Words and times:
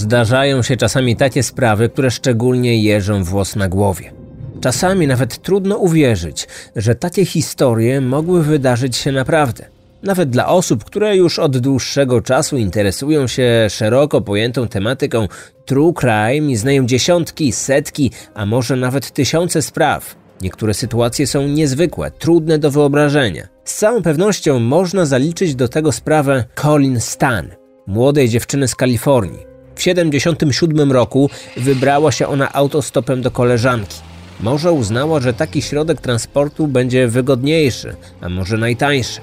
Zdarzają 0.00 0.62
się 0.62 0.76
czasami 0.76 1.16
takie 1.16 1.42
sprawy, 1.42 1.88
które 1.88 2.10
szczególnie 2.10 2.82
jeżą 2.82 3.24
włos 3.24 3.56
na 3.56 3.68
głowie. 3.68 4.12
Czasami 4.60 5.06
nawet 5.06 5.42
trudno 5.42 5.76
uwierzyć, 5.76 6.48
że 6.76 6.94
takie 6.94 7.24
historie 7.24 8.00
mogły 8.00 8.42
wydarzyć 8.42 8.96
się 8.96 9.12
naprawdę. 9.12 9.66
Nawet 10.02 10.30
dla 10.30 10.48
osób, 10.48 10.84
które 10.84 11.16
już 11.16 11.38
od 11.38 11.58
dłuższego 11.58 12.20
czasu 12.20 12.56
interesują 12.56 13.26
się 13.26 13.66
szeroko 13.70 14.20
pojętą 14.20 14.68
tematyką 14.68 15.28
true 15.64 15.94
crime 15.94 16.52
i 16.52 16.56
znają 16.56 16.86
dziesiątki, 16.86 17.52
setki, 17.52 18.10
a 18.34 18.46
może 18.46 18.76
nawet 18.76 19.10
tysiące 19.10 19.62
spraw. 19.62 20.14
Niektóre 20.42 20.74
sytuacje 20.74 21.26
są 21.26 21.48
niezwykłe, 21.48 22.10
trudne 22.10 22.58
do 22.58 22.70
wyobrażenia. 22.70 23.48
Z 23.64 23.74
całą 23.74 24.02
pewnością 24.02 24.60
można 24.60 25.06
zaliczyć 25.06 25.54
do 25.54 25.68
tego 25.68 25.92
sprawę 25.92 26.44
Colin 26.54 27.00
Stan, 27.00 27.48
młodej 27.86 28.28
dziewczyny 28.28 28.68
z 28.68 28.74
Kalifornii. 28.74 29.49
W 29.80 29.82
1977 29.82 30.92
roku 30.92 31.30
wybrała 31.56 32.12
się 32.12 32.26
ona 32.26 32.52
autostopem 32.52 33.22
do 33.22 33.30
koleżanki. 33.30 33.96
Może 34.40 34.72
uznała, 34.72 35.20
że 35.20 35.32
taki 35.34 35.62
środek 35.62 36.00
transportu 36.00 36.66
będzie 36.66 37.08
wygodniejszy, 37.08 37.96
a 38.20 38.28
może 38.28 38.56
najtańszy. 38.56 39.20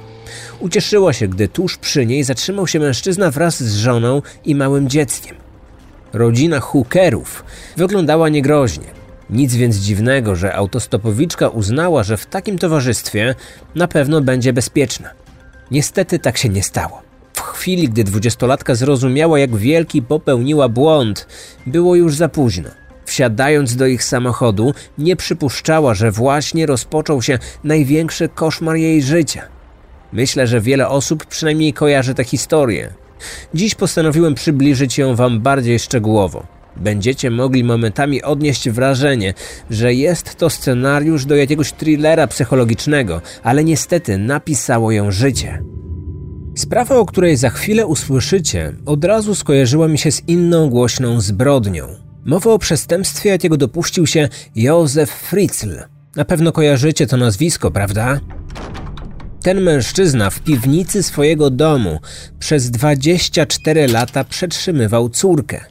Ucieszyła 0.59 1.13
się, 1.13 1.27
gdy 1.27 1.48
tuż 1.48 1.77
przy 1.77 2.05
niej 2.05 2.23
zatrzymał 2.23 2.67
się 2.67 2.79
mężczyzna 2.79 3.31
wraz 3.31 3.63
z 3.63 3.75
żoną 3.75 4.21
i 4.45 4.55
małym 4.55 4.89
dzieckiem. 4.89 5.35
Rodzina 6.13 6.59
Hookerów 6.59 7.43
wyglądała 7.77 8.29
niegroźnie. 8.29 8.87
Nic 9.29 9.55
więc 9.55 9.76
dziwnego, 9.76 10.35
że 10.35 10.55
autostopowiczka 10.55 11.49
uznała, 11.49 12.03
że 12.03 12.17
w 12.17 12.26
takim 12.26 12.57
towarzystwie 12.57 13.35
na 13.76 13.87
pewno 13.87 14.21
będzie 14.21 14.53
bezpieczna. 14.53 15.09
Niestety 15.71 16.20
tak 16.20 16.37
się 16.37 16.49
nie 16.49 16.63
stało. 16.63 17.06
Chwili, 17.53 17.89
gdy 17.89 18.03
dwudziestolatka 18.03 18.76
zrozumiała, 18.76 19.40
jak 19.40 19.55
wielki 19.55 20.01
popełniła 20.01 20.70
błąd, 20.70 21.27
było 21.65 21.95
już 21.95 22.15
za 22.15 22.29
późno. 22.29 22.70
Wsiadając 23.05 23.76
do 23.76 23.87
ich 23.87 24.04
samochodu, 24.04 24.73
nie 24.98 25.15
przypuszczała, 25.15 25.93
że 25.93 26.12
właśnie 26.12 26.65
rozpoczął 26.65 27.21
się 27.21 27.39
największy 27.63 28.29
koszmar 28.29 28.76
jej 28.76 29.04
życia. 29.04 29.41
Myślę, 30.13 30.48
że 30.48 30.62
wiele 30.62 30.89
osób 30.89 31.26
przynajmniej 31.26 31.73
kojarzy 31.73 32.13
tę 32.13 32.23
historię. 32.23 32.93
Dziś 33.54 33.76
postanowiłem 33.76 34.35
przybliżyć 34.35 34.98
ją 34.98 35.15
Wam 35.15 35.41
bardziej 35.41 35.79
szczegółowo. 35.79 36.43
Będziecie 36.76 37.32
mogli 37.32 37.63
momentami 37.63 38.23
odnieść 38.23 38.70
wrażenie, 38.70 39.34
że 39.70 39.93
jest 39.93 40.35
to 40.35 40.49
scenariusz 40.49 41.26
do 41.26 41.35
jakiegoś 41.35 41.73
thrillera 41.73 42.27
psychologicznego, 42.27 43.21
ale 43.43 43.63
niestety 43.63 44.17
napisało 44.17 44.91
ją 44.91 45.11
życie. 45.11 45.63
Sprawa, 46.58 46.96
o 46.96 47.05
której 47.05 47.38
za 47.38 47.50
chwilę 47.50 47.88
usłyszycie, 47.88 48.74
od 48.86 49.05
razu 49.05 49.36
skojarzyła 49.36 49.88
mi 49.88 49.98
się 49.98 50.12
z 50.12 50.22
inną 50.27 50.70
głośną 50.70 51.22
zbrodnią. 51.22 51.88
Mowa 52.26 52.52
o 52.52 52.60
przestępstwie, 52.60 53.30
jakiego 53.30 53.58
dopuścił 53.58 54.08
się 54.08 54.30
Józef 54.55 55.10
Fritzl. 55.10 55.84
Na 56.16 56.26
pewno 56.26 56.52
kojarzycie 56.52 57.08
to 57.08 57.18
nazwisko, 57.18 57.72
prawda? 57.72 58.20
Ten 59.41 59.62
mężczyzna 59.62 60.30
w 60.30 60.40
piwnicy 60.40 61.04
swojego 61.04 61.50
domu 61.50 62.00
przez 62.40 62.72
24 62.72 63.88
lata 63.88 64.24
przetrzymywał 64.24 65.09
córkę. 65.09 65.66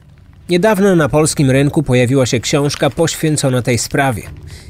Niedawno 0.49 0.95
na 0.95 1.09
polskim 1.09 1.51
rynku 1.51 1.83
pojawiła 1.83 2.25
się 2.25 2.39
książka 2.39 2.89
poświęcona 2.89 3.61
tej 3.61 3.77
sprawie. 3.77 4.23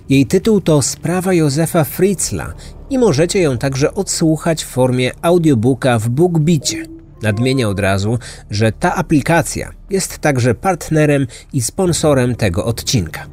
Jej 0.09 0.25
tytuł 0.25 0.61
to 0.61 0.81
Sprawa 0.81 1.33
Józefa 1.33 1.83
Fritzla 1.83 2.53
i 2.89 2.97
możecie 2.97 3.42
ją 3.42 3.58
także 3.58 3.94
odsłuchać 3.94 4.64
w 4.64 4.67
formie 4.67 5.11
audiobooka 5.22 6.00
w 6.00 6.09
BookBicie. 6.09 6.86
Nadmienię 7.22 7.67
od 7.67 7.80
razu, 7.80 8.20
że 8.50 8.72
ta 8.72 8.95
aplikacja 8.95 9.72
jest 9.89 10.17
także 10.17 10.55
partnerem 10.55 11.28
i 11.53 11.61
sponsorem 11.61 12.36
tego 12.36 12.65
odcinka. 12.65 13.26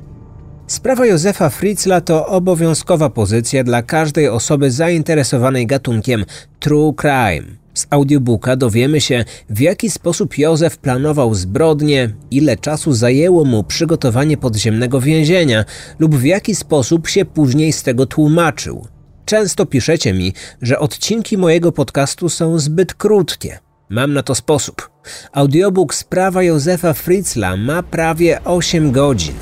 Sprawa 0.66 1.06
Józefa 1.06 1.50
Fritzla 1.50 2.00
to 2.00 2.26
obowiązkowa 2.26 3.10
pozycja 3.10 3.64
dla 3.64 3.82
każdej 3.82 4.28
osoby 4.28 4.70
zainteresowanej 4.70 5.66
gatunkiem 5.66 6.24
true 6.60 6.94
crime. 7.00 7.63
Z 7.74 7.86
audiobooka 7.90 8.56
dowiemy 8.56 9.00
się, 9.00 9.24
w 9.50 9.60
jaki 9.60 9.90
sposób 9.90 10.38
Józef 10.38 10.78
planował 10.78 11.34
zbrodnie, 11.34 12.10
ile 12.30 12.56
czasu 12.56 12.92
zajęło 12.92 13.44
mu 13.44 13.64
przygotowanie 13.64 14.36
podziemnego 14.36 15.00
więzienia 15.00 15.64
lub 15.98 16.14
w 16.14 16.24
jaki 16.24 16.54
sposób 16.54 17.08
się 17.08 17.24
później 17.24 17.72
z 17.72 17.82
tego 17.82 18.06
tłumaczył. 18.06 18.86
Często 19.24 19.66
piszecie 19.66 20.14
mi, 20.14 20.32
że 20.62 20.78
odcinki 20.78 21.38
mojego 21.38 21.72
podcastu 21.72 22.28
są 22.28 22.58
zbyt 22.58 22.94
krótkie. 22.94 23.58
Mam 23.88 24.12
na 24.12 24.22
to 24.22 24.34
sposób. 24.34 24.90
Audiobook 25.32 25.94
Sprawa 25.94 26.42
Józefa 26.42 26.92
Fritzla 26.92 27.56
ma 27.56 27.82
prawie 27.82 28.44
8 28.44 28.92
godzin. 28.92 29.34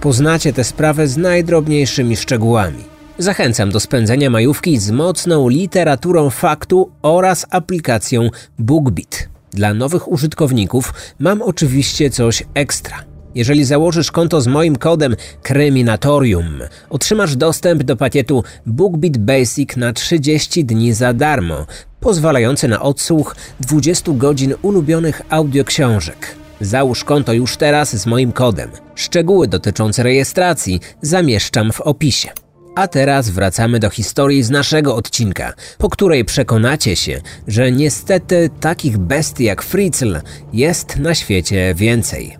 Poznacie 0.00 0.52
tę 0.52 0.64
sprawę 0.64 1.08
z 1.08 1.16
najdrobniejszymi 1.16 2.16
szczegółami. 2.16 2.99
Zachęcam 3.20 3.70
do 3.70 3.80
spędzenia 3.80 4.30
majówki 4.30 4.78
z 4.78 4.90
mocną 4.90 5.48
literaturą 5.48 6.30
faktu 6.30 6.90
oraz 7.02 7.46
aplikacją 7.50 8.30
BookBeat. 8.58 9.28
Dla 9.52 9.74
nowych 9.74 10.12
użytkowników 10.12 10.94
mam 11.18 11.42
oczywiście 11.42 12.10
coś 12.10 12.42
ekstra. 12.54 13.04
Jeżeli 13.34 13.64
założysz 13.64 14.10
konto 14.10 14.40
z 14.40 14.46
moim 14.46 14.76
kodem 14.76 15.16
Kryminatorium, 15.42 16.60
otrzymasz 16.90 17.36
dostęp 17.36 17.82
do 17.82 17.96
pakietu 17.96 18.44
BookBeat 18.66 19.18
Basic 19.18 19.76
na 19.76 19.92
30 19.92 20.64
dni 20.64 20.92
za 20.92 21.12
darmo, 21.12 21.66
pozwalający 22.00 22.68
na 22.68 22.82
odsłuch 22.82 23.36
20 23.60 24.12
godzin 24.12 24.54
ulubionych 24.62 25.22
audioksiążek. 25.30 26.34
Załóż 26.60 27.04
konto 27.04 27.32
już 27.32 27.56
teraz 27.56 27.96
z 27.96 28.06
moim 28.06 28.32
kodem. 28.32 28.70
Szczegóły 28.94 29.48
dotyczące 29.48 30.02
rejestracji 30.02 30.80
zamieszczam 31.02 31.72
w 31.72 31.80
opisie. 31.80 32.28
A 32.74 32.88
teraz 32.88 33.30
wracamy 33.30 33.78
do 33.78 33.90
historii 33.90 34.42
z 34.42 34.50
naszego 34.50 34.96
odcinka, 34.96 35.52
po 35.78 35.88
której 35.88 36.24
przekonacie 36.24 36.96
się, 36.96 37.20
że 37.48 37.72
niestety 37.72 38.50
takich 38.60 38.98
bestii 38.98 39.44
jak 39.44 39.62
Fritzl 39.62 40.20
jest 40.52 40.96
na 40.96 41.14
świecie 41.14 41.74
więcej. 41.74 42.36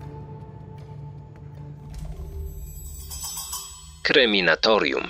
Kryminatorium. 4.03 5.07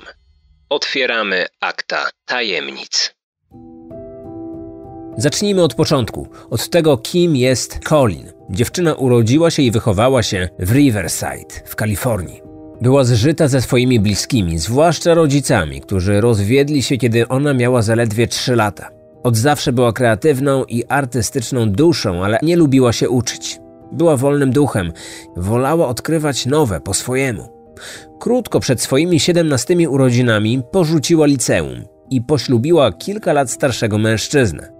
Otwieramy 0.69 1.45
akta 1.59 2.09
tajemnic. 2.25 3.13
Zacznijmy 5.17 5.63
od 5.63 5.73
początku, 5.73 6.27
od 6.49 6.69
tego, 6.69 6.97
kim 6.97 7.35
jest 7.35 7.79
Colin. 7.79 8.31
Dziewczyna 8.49 8.93
urodziła 8.93 9.51
się 9.51 9.61
i 9.61 9.71
wychowała 9.71 10.23
się 10.23 10.49
w 10.59 10.71
Riverside 10.71 11.55
w 11.65 11.75
Kalifornii. 11.75 12.50
Była 12.81 13.03
zżyta 13.03 13.47
ze 13.47 13.61
swoimi 13.61 13.99
bliskimi, 13.99 14.57
zwłaszcza 14.59 15.13
rodzicami, 15.13 15.81
którzy 15.81 16.21
rozwiedli 16.21 16.83
się, 16.83 16.97
kiedy 16.97 17.27
ona 17.27 17.53
miała 17.53 17.81
zaledwie 17.81 18.27
3 18.27 18.55
lata. 18.55 18.89
Od 19.23 19.37
zawsze 19.37 19.73
była 19.73 19.93
kreatywną 19.93 20.65
i 20.65 20.85
artystyczną 20.85 21.69
duszą, 21.71 22.23
ale 22.23 22.39
nie 22.43 22.55
lubiła 22.55 22.93
się 22.93 23.09
uczyć. 23.09 23.59
Była 23.91 24.17
wolnym 24.17 24.51
duchem, 24.51 24.91
wolała 25.37 25.87
odkrywać 25.87 26.45
nowe 26.45 26.79
po 26.79 26.93
swojemu. 26.93 27.49
Krótko 28.19 28.59
przed 28.59 28.81
swoimi 28.81 29.19
17 29.19 29.89
urodzinami 29.89 30.61
porzuciła 30.71 31.25
liceum 31.25 31.85
i 32.09 32.21
poślubiła 32.21 32.91
kilka 32.91 33.33
lat 33.33 33.51
starszego 33.51 33.97
mężczyznę. 33.97 34.71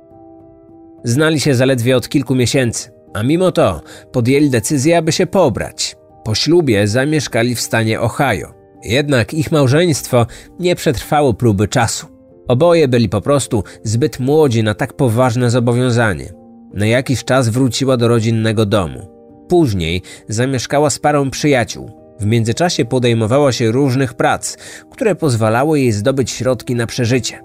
Znali 1.04 1.40
się 1.40 1.56
zaledwie 1.56 1.98
od 1.98 2.10
kilku 2.10 2.36
miesięcy, 2.36 2.92
a 3.14 3.24
mimo 3.24 3.52
to 3.52 3.82
podjęli 4.12 4.50
decyzję, 4.50 4.98
aby 4.98 5.12
się 5.12 5.28
pobrać. 5.28 6.01
Po 6.24 6.36
ślubie 6.36 6.88
zamieszkali 6.88 7.56
w 7.56 7.62
stanie 7.62 8.02
Ohio. 8.02 8.54
Jednak 8.84 9.34
ich 9.34 9.52
małżeństwo 9.52 10.26
nie 10.60 10.76
przetrwało 10.76 11.34
próby 11.34 11.68
czasu. 11.68 12.08
Oboje 12.48 12.88
byli 12.88 13.10
po 13.10 13.22
prostu 13.22 13.64
zbyt 13.84 14.20
młodzi 14.20 14.64
na 14.64 14.74
tak 14.74 14.94
poważne 14.94 15.50
zobowiązanie. 15.50 16.34
Na 16.74 16.86
jakiś 16.86 17.24
czas 17.24 17.50
wróciła 17.50 17.98
do 17.98 18.08
rodzinnego 18.08 18.66
domu. 18.66 19.08
Później 19.48 20.02
zamieszkała 20.28 20.90
z 20.90 21.00
parą 21.00 21.30
przyjaciół. 21.30 21.92
W 22.20 22.26
międzyczasie 22.26 22.86
podejmowała 22.86 23.52
się 23.52 23.72
różnych 23.72 24.14
prac, 24.14 24.58
które 24.92 25.16
pozwalały 25.16 25.80
jej 25.80 25.92
zdobyć 25.92 26.32
środki 26.32 26.76
na 26.76 26.88
przeżycie. 26.88 27.40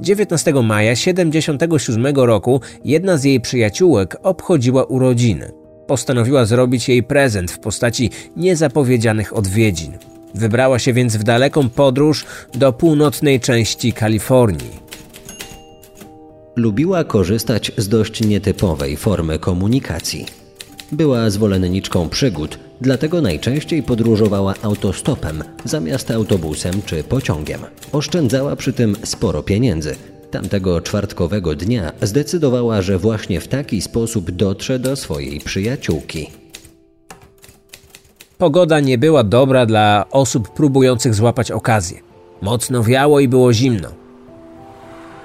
19 0.00 0.52
maja 0.52 0.96
77 0.96 2.16
roku 2.16 2.60
jedna 2.84 3.16
z 3.16 3.24
jej 3.24 3.40
przyjaciółek 3.40 4.16
obchodziła 4.22 4.84
urodziny. 4.84 5.63
Postanowiła 5.86 6.44
zrobić 6.44 6.88
jej 6.88 7.02
prezent 7.02 7.50
w 7.50 7.58
postaci 7.58 8.10
niezapowiedzianych 8.36 9.36
odwiedzin. 9.36 9.92
Wybrała 10.34 10.78
się 10.78 10.92
więc 10.92 11.16
w 11.16 11.22
daleką 11.22 11.68
podróż 11.68 12.24
do 12.54 12.72
północnej 12.72 13.40
części 13.40 13.92
Kalifornii. 13.92 14.84
Lubiła 16.56 17.04
korzystać 17.04 17.72
z 17.76 17.88
dość 17.88 18.20
nietypowej 18.20 18.96
formy 18.96 19.38
komunikacji. 19.38 20.26
Była 20.92 21.30
zwolenniczką 21.30 22.08
przygód, 22.08 22.58
dlatego 22.80 23.20
najczęściej 23.20 23.82
podróżowała 23.82 24.54
autostopem 24.62 25.44
zamiast 25.64 26.10
autobusem 26.10 26.82
czy 26.86 27.04
pociągiem. 27.04 27.60
Oszczędzała 27.92 28.56
przy 28.56 28.72
tym 28.72 28.96
sporo 29.04 29.42
pieniędzy. 29.42 29.94
Tamtego 30.34 30.80
czwartkowego 30.80 31.54
dnia 31.54 31.92
zdecydowała, 32.02 32.82
że 32.82 32.98
właśnie 32.98 33.40
w 33.40 33.48
taki 33.48 33.80
sposób 33.80 34.30
dotrze 34.30 34.78
do 34.78 34.96
swojej 34.96 35.40
przyjaciółki. 35.40 36.30
Pogoda 38.38 38.80
nie 38.80 38.98
była 38.98 39.24
dobra 39.24 39.66
dla 39.66 40.04
osób 40.10 40.54
próbujących 40.54 41.14
złapać 41.14 41.50
okazję. 41.50 41.98
Mocno 42.42 42.82
wiało 42.82 43.20
i 43.20 43.28
było 43.28 43.52
zimno. 43.52 43.88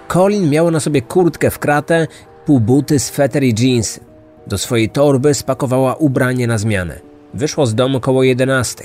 Colin 0.07 0.49
miała 0.49 0.71
na 0.71 0.79
sobie 0.79 1.01
kurtkę 1.01 1.51
w 1.51 1.59
kratę, 1.59 2.07
półbuty, 2.45 2.99
sweter 2.99 3.43
i 3.43 3.55
jeansy. 3.59 3.99
Do 4.47 4.57
swojej 4.57 4.89
torby 4.89 5.33
spakowała 5.33 5.95
ubranie 5.95 6.47
na 6.47 6.57
zmianę. 6.57 6.99
Wyszło 7.33 7.65
z 7.65 7.75
domu 7.75 7.99
koło 7.99 8.23
11. 8.23 8.83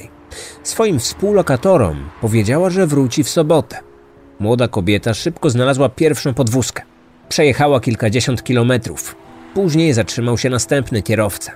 Swoim 0.63 0.99
współlokatorom 0.99 2.11
powiedziała, 2.21 2.71
że 2.71 2.87
wróci 2.87 3.25
w 3.25 3.29
sobotę. 3.29 3.94
Młoda 4.41 4.69
kobieta 4.69 5.15
szybko 5.15 5.51
znalazła 5.51 5.89
pierwszą 5.89 6.35
podwózkę. 6.35 6.83
Przejechała 7.29 7.81
kilkadziesiąt 7.81 8.43
kilometrów. 8.43 9.17
Później 9.55 9.93
zatrzymał 9.93 10.39
się 10.39 10.51
następny 10.51 11.03
kierowca. 11.03 11.53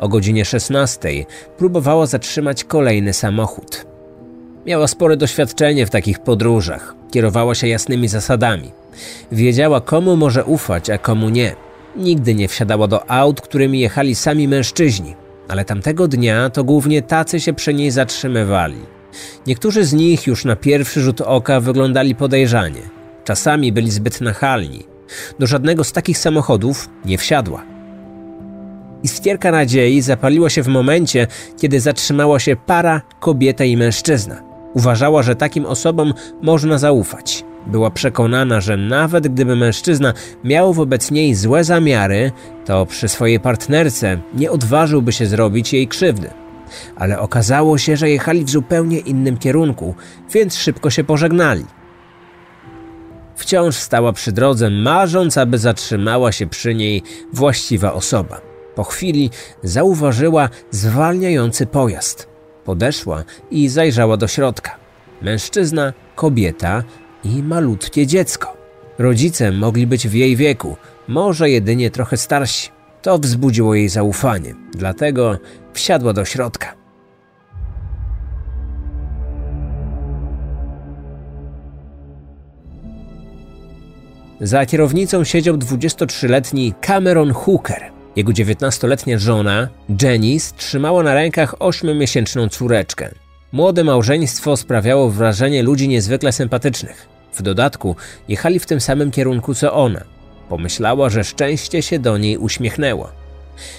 O 0.00 0.08
godzinie 0.08 0.44
16 0.44 1.08
próbowała 1.58 2.06
zatrzymać 2.06 2.64
kolejny 2.64 3.12
samochód. 3.12 3.86
Miała 4.66 4.88
spore 4.88 5.16
doświadczenie 5.16 5.86
w 5.86 5.90
takich 5.90 6.18
podróżach. 6.18 6.94
Kierowała 7.10 7.54
się 7.54 7.68
jasnymi 7.68 8.08
zasadami. 8.08 8.72
Wiedziała, 9.32 9.80
komu 9.80 10.16
może 10.16 10.44
ufać, 10.44 10.90
a 10.90 10.98
komu 10.98 11.28
nie. 11.28 11.54
Nigdy 11.96 12.34
nie 12.34 12.48
wsiadała 12.48 12.88
do 12.88 13.10
aut, 13.10 13.40
którymi 13.40 13.80
jechali 13.80 14.14
sami 14.14 14.48
mężczyźni, 14.48 15.16
ale 15.48 15.64
tamtego 15.64 16.08
dnia 16.08 16.50
to 16.50 16.64
głównie 16.64 17.02
tacy 17.02 17.40
się 17.40 17.52
przy 17.52 17.74
niej 17.74 17.90
zatrzymywali. 17.90 18.97
Niektórzy 19.46 19.84
z 19.84 19.92
nich 19.92 20.26
już 20.26 20.44
na 20.44 20.56
pierwszy 20.56 21.00
rzut 21.00 21.20
oka 21.20 21.60
wyglądali 21.60 22.14
podejrzanie. 22.14 22.82
Czasami 23.24 23.72
byli 23.72 23.90
zbyt 23.90 24.20
nachalni. 24.20 24.84
Do 25.38 25.46
żadnego 25.46 25.84
z 25.84 25.92
takich 25.92 26.18
samochodów 26.18 26.88
nie 27.04 27.18
wsiadła. 27.18 27.62
Iskierka 29.02 29.50
nadziei 29.50 30.02
zapaliła 30.02 30.50
się 30.50 30.62
w 30.62 30.68
momencie, 30.68 31.26
kiedy 31.60 31.80
zatrzymała 31.80 32.38
się 32.38 32.56
para, 32.56 33.02
kobieta 33.20 33.64
i 33.64 33.76
mężczyzna. 33.76 34.42
Uważała, 34.74 35.22
że 35.22 35.36
takim 35.36 35.66
osobom 35.66 36.14
można 36.42 36.78
zaufać. 36.78 37.44
Była 37.66 37.90
przekonana, 37.90 38.60
że 38.60 38.76
nawet 38.76 39.28
gdyby 39.28 39.56
mężczyzna 39.56 40.14
miał 40.44 40.74
wobec 40.74 41.10
niej 41.10 41.34
złe 41.34 41.64
zamiary, 41.64 42.32
to 42.64 42.86
przy 42.86 43.08
swojej 43.08 43.40
partnerce 43.40 44.18
nie 44.34 44.50
odważyłby 44.50 45.12
się 45.12 45.26
zrobić 45.26 45.72
jej 45.72 45.88
krzywdy. 45.88 46.30
Ale 46.96 47.18
okazało 47.20 47.78
się, 47.78 47.96
że 47.96 48.10
jechali 48.10 48.44
w 48.44 48.50
zupełnie 48.50 48.98
innym 48.98 49.38
kierunku, 49.38 49.94
więc 50.32 50.56
szybko 50.56 50.90
się 50.90 51.04
pożegnali. 51.04 51.64
Wciąż 53.36 53.76
stała 53.76 54.12
przy 54.12 54.32
drodze, 54.32 54.70
marząc, 54.70 55.38
aby 55.38 55.58
zatrzymała 55.58 56.32
się 56.32 56.46
przy 56.46 56.74
niej 56.74 57.02
właściwa 57.32 57.92
osoba. 57.92 58.40
Po 58.74 58.84
chwili 58.84 59.30
zauważyła 59.62 60.48
zwalniający 60.70 61.66
pojazd. 61.66 62.28
Podeszła 62.64 63.24
i 63.50 63.68
zajrzała 63.68 64.16
do 64.16 64.28
środka. 64.28 64.76
Mężczyzna, 65.22 65.92
kobieta 66.14 66.82
i 67.24 67.42
malutkie 67.42 68.06
dziecko. 68.06 68.56
Rodzice 68.98 69.52
mogli 69.52 69.86
być 69.86 70.08
w 70.08 70.14
jej 70.14 70.36
wieku, 70.36 70.76
może 71.08 71.50
jedynie 71.50 71.90
trochę 71.90 72.16
starsi. 72.16 72.70
To 73.02 73.18
wzbudziło 73.18 73.74
jej 73.74 73.88
zaufanie, 73.88 74.54
dlatego 74.72 75.38
wsiadła 75.78 76.12
do 76.12 76.24
środka. 76.24 76.74
Za 84.40 84.66
kierownicą 84.66 85.24
siedział 85.24 85.56
23-letni 85.56 86.74
Cameron 86.80 87.32
Hooker. 87.32 87.82
Jego 88.16 88.32
19-letnia 88.32 89.18
żona, 89.18 89.68
Janice, 90.02 90.54
trzymała 90.56 91.02
na 91.02 91.14
rękach 91.14 91.54
8-miesięczną 91.54 92.48
córeczkę. 92.48 93.10
Młode 93.52 93.84
małżeństwo 93.84 94.56
sprawiało 94.56 95.10
wrażenie 95.10 95.62
ludzi 95.62 95.88
niezwykle 95.88 96.32
sympatycznych. 96.32 97.08
W 97.32 97.42
dodatku 97.42 97.96
jechali 98.28 98.58
w 98.58 98.66
tym 98.66 98.80
samym 98.80 99.10
kierunku 99.10 99.54
co 99.54 99.74
ona. 99.74 100.00
Pomyślała, 100.48 101.10
że 101.10 101.24
szczęście 101.24 101.82
się 101.82 101.98
do 101.98 102.18
niej 102.18 102.38
uśmiechnęło. 102.38 103.10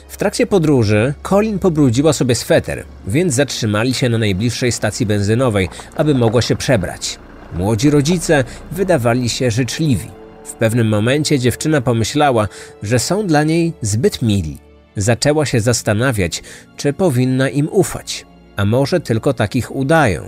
W 0.07 0.17
trakcie 0.17 0.47
podróży 0.47 1.13
Colin 1.23 1.59
pobrudziła 1.59 2.13
sobie 2.13 2.35
sweter, 2.35 2.83
więc 3.07 3.33
zatrzymali 3.33 3.93
się 3.93 4.09
na 4.09 4.17
najbliższej 4.17 4.71
stacji 4.71 5.05
benzynowej, 5.05 5.69
aby 5.95 6.15
mogła 6.15 6.41
się 6.41 6.55
przebrać. 6.55 7.19
Młodzi 7.53 7.89
rodzice 7.89 8.43
wydawali 8.71 9.29
się 9.29 9.51
życzliwi. 9.51 10.07
W 10.45 10.53
pewnym 10.53 10.87
momencie 10.87 11.39
dziewczyna 11.39 11.81
pomyślała, 11.81 12.47
że 12.83 12.99
są 12.99 13.27
dla 13.27 13.43
niej 13.43 13.73
zbyt 13.81 14.21
mili. 14.21 14.57
Zaczęła 14.95 15.45
się 15.45 15.61
zastanawiać, 15.61 16.43
czy 16.77 16.93
powinna 16.93 17.49
im 17.49 17.69
ufać, 17.71 18.25
a 18.55 18.65
może 18.65 18.99
tylko 18.99 19.33
takich 19.33 19.75
udają. 19.75 20.23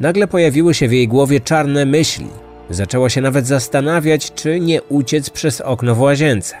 Nagle 0.00 0.26
pojawiły 0.26 0.74
się 0.74 0.88
w 0.88 0.92
jej 0.92 1.08
głowie 1.08 1.40
czarne 1.40 1.86
myśli. 1.86 2.26
Zaczęła 2.70 3.10
się 3.10 3.20
nawet 3.20 3.46
zastanawiać, 3.46 4.32
czy 4.34 4.60
nie 4.60 4.82
uciec 4.82 5.30
przez 5.30 5.60
okno 5.60 5.94
w 5.94 6.00
łazience. 6.00 6.56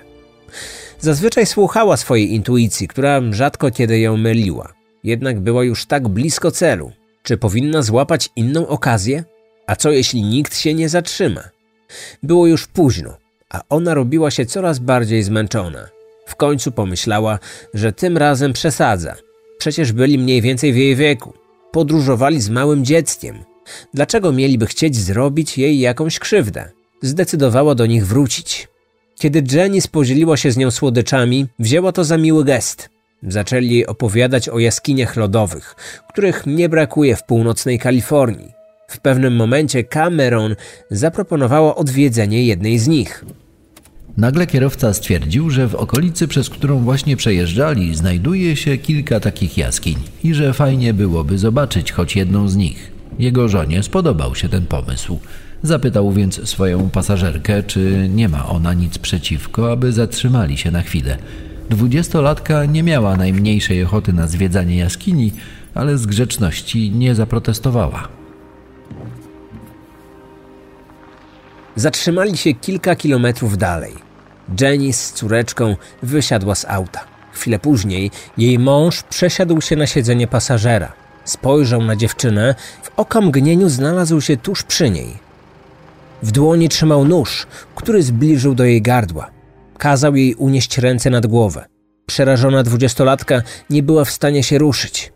Zazwyczaj 1.00 1.46
słuchała 1.46 1.96
swojej 1.96 2.34
intuicji, 2.34 2.88
która 2.88 3.20
rzadko 3.30 3.70
kiedy 3.70 3.98
ją 3.98 4.16
myliła. 4.16 4.72
Jednak 5.04 5.40
była 5.40 5.64
już 5.64 5.86
tak 5.86 6.08
blisko 6.08 6.50
celu. 6.50 6.92
Czy 7.22 7.36
powinna 7.36 7.82
złapać 7.82 8.28
inną 8.36 8.68
okazję? 8.68 9.24
A 9.66 9.76
co 9.76 9.90
jeśli 9.90 10.22
nikt 10.22 10.56
się 10.56 10.74
nie 10.74 10.88
zatrzyma? 10.88 11.42
Było 12.22 12.46
już 12.46 12.66
późno, 12.66 13.16
a 13.50 13.62
ona 13.68 13.94
robiła 13.94 14.30
się 14.30 14.46
coraz 14.46 14.78
bardziej 14.78 15.22
zmęczona. 15.22 15.88
W 16.26 16.36
końcu 16.36 16.72
pomyślała, 16.72 17.38
że 17.74 17.92
tym 17.92 18.18
razem 18.18 18.52
przesadza. 18.52 19.16
Przecież 19.58 19.92
byli 19.92 20.18
mniej 20.18 20.42
więcej 20.42 20.72
w 20.72 20.76
jej 20.76 20.96
wieku. 20.96 21.32
Podróżowali 21.72 22.40
z 22.40 22.50
małym 22.50 22.84
dzieckiem. 22.84 23.44
Dlaczego 23.94 24.32
mieliby 24.32 24.66
chcieć 24.66 24.96
zrobić 24.96 25.58
jej 25.58 25.80
jakąś 25.80 26.18
krzywdę? 26.18 26.70
Zdecydowała 27.02 27.74
do 27.74 27.86
nich 27.86 28.06
wrócić. 28.06 28.68
Kiedy 29.18 29.56
Jenny 29.56 29.78
podzieliła 29.92 30.36
się 30.36 30.52
z 30.52 30.56
nią 30.56 30.70
słodyczami, 30.70 31.46
wzięła 31.58 31.92
to 31.92 32.04
za 32.04 32.18
miły 32.18 32.44
gest. 32.44 32.88
Zaczęli 33.22 33.86
opowiadać 33.86 34.48
o 34.48 34.58
jaskiniach 34.58 35.16
lodowych, 35.16 35.74
których 36.08 36.46
nie 36.46 36.68
brakuje 36.68 37.16
w 37.16 37.24
północnej 37.24 37.78
Kalifornii. 37.78 38.52
W 38.88 39.00
pewnym 39.00 39.36
momencie 39.36 39.84
Cameron 39.84 40.56
zaproponowała 40.90 41.74
odwiedzenie 41.74 42.44
jednej 42.44 42.78
z 42.78 42.88
nich. 42.88 43.24
Nagle 44.16 44.46
kierowca 44.46 44.94
stwierdził, 44.94 45.50
że 45.50 45.68
w 45.68 45.74
okolicy, 45.74 46.28
przez 46.28 46.50
którą 46.50 46.80
właśnie 46.80 47.16
przejeżdżali, 47.16 47.94
znajduje 47.94 48.56
się 48.56 48.78
kilka 48.78 49.20
takich 49.20 49.58
jaskiń 49.58 49.96
i 50.24 50.34
że 50.34 50.52
fajnie 50.52 50.94
byłoby 50.94 51.38
zobaczyć 51.38 51.92
choć 51.92 52.16
jedną 52.16 52.48
z 52.48 52.56
nich. 52.56 52.92
Jego 53.18 53.48
żonie 53.48 53.82
spodobał 53.82 54.34
się 54.34 54.48
ten 54.48 54.66
pomysł. 54.66 55.18
Zapytał 55.64 56.12
więc 56.12 56.48
swoją 56.48 56.90
pasażerkę, 56.90 57.62
czy 57.62 58.08
nie 58.14 58.28
ma 58.28 58.46
ona 58.46 58.74
nic 58.74 58.98
przeciwko, 58.98 59.72
aby 59.72 59.92
zatrzymali 59.92 60.58
się 60.58 60.70
na 60.70 60.82
chwilę. 60.82 61.16
Dwudziestolatka 61.70 62.64
nie 62.64 62.82
miała 62.82 63.16
najmniejszej 63.16 63.84
ochoty 63.84 64.12
na 64.12 64.26
zwiedzanie 64.26 64.76
jaskini, 64.76 65.32
ale 65.74 65.98
z 65.98 66.06
grzeczności 66.06 66.90
nie 66.90 67.14
zaprotestowała. 67.14 68.08
Zatrzymali 71.76 72.36
się 72.36 72.54
kilka 72.54 72.96
kilometrów 72.96 73.58
dalej. 73.58 73.92
Jenny 74.60 74.92
z 74.92 75.12
córeczką 75.12 75.76
wysiadła 76.02 76.54
z 76.54 76.64
auta. 76.64 77.00
Chwilę 77.32 77.58
później 77.58 78.10
jej 78.38 78.58
mąż 78.58 79.02
przesiadł 79.02 79.60
się 79.60 79.76
na 79.76 79.86
siedzenie 79.86 80.26
pasażera. 80.26 80.92
Spojrzał 81.24 81.82
na 81.82 81.96
dziewczynę, 81.96 82.54
w 82.82 82.90
okamgnieniu 82.96 83.68
znalazł 83.68 84.20
się 84.20 84.36
tuż 84.36 84.62
przy 84.62 84.90
niej. 84.90 85.23
W 86.24 86.32
dłoni 86.32 86.68
trzymał 86.68 87.04
nóż, 87.04 87.46
który 87.74 88.02
zbliżył 88.02 88.54
do 88.54 88.64
jej 88.64 88.82
gardła. 88.82 89.30
Kazał 89.78 90.16
jej 90.16 90.34
unieść 90.34 90.78
ręce 90.78 91.10
nad 91.10 91.26
głowę. 91.26 91.64
Przerażona 92.06 92.62
dwudziestolatka 92.62 93.42
nie 93.70 93.82
była 93.82 94.04
w 94.04 94.10
stanie 94.10 94.42
się 94.42 94.58
ruszyć. 94.58 95.12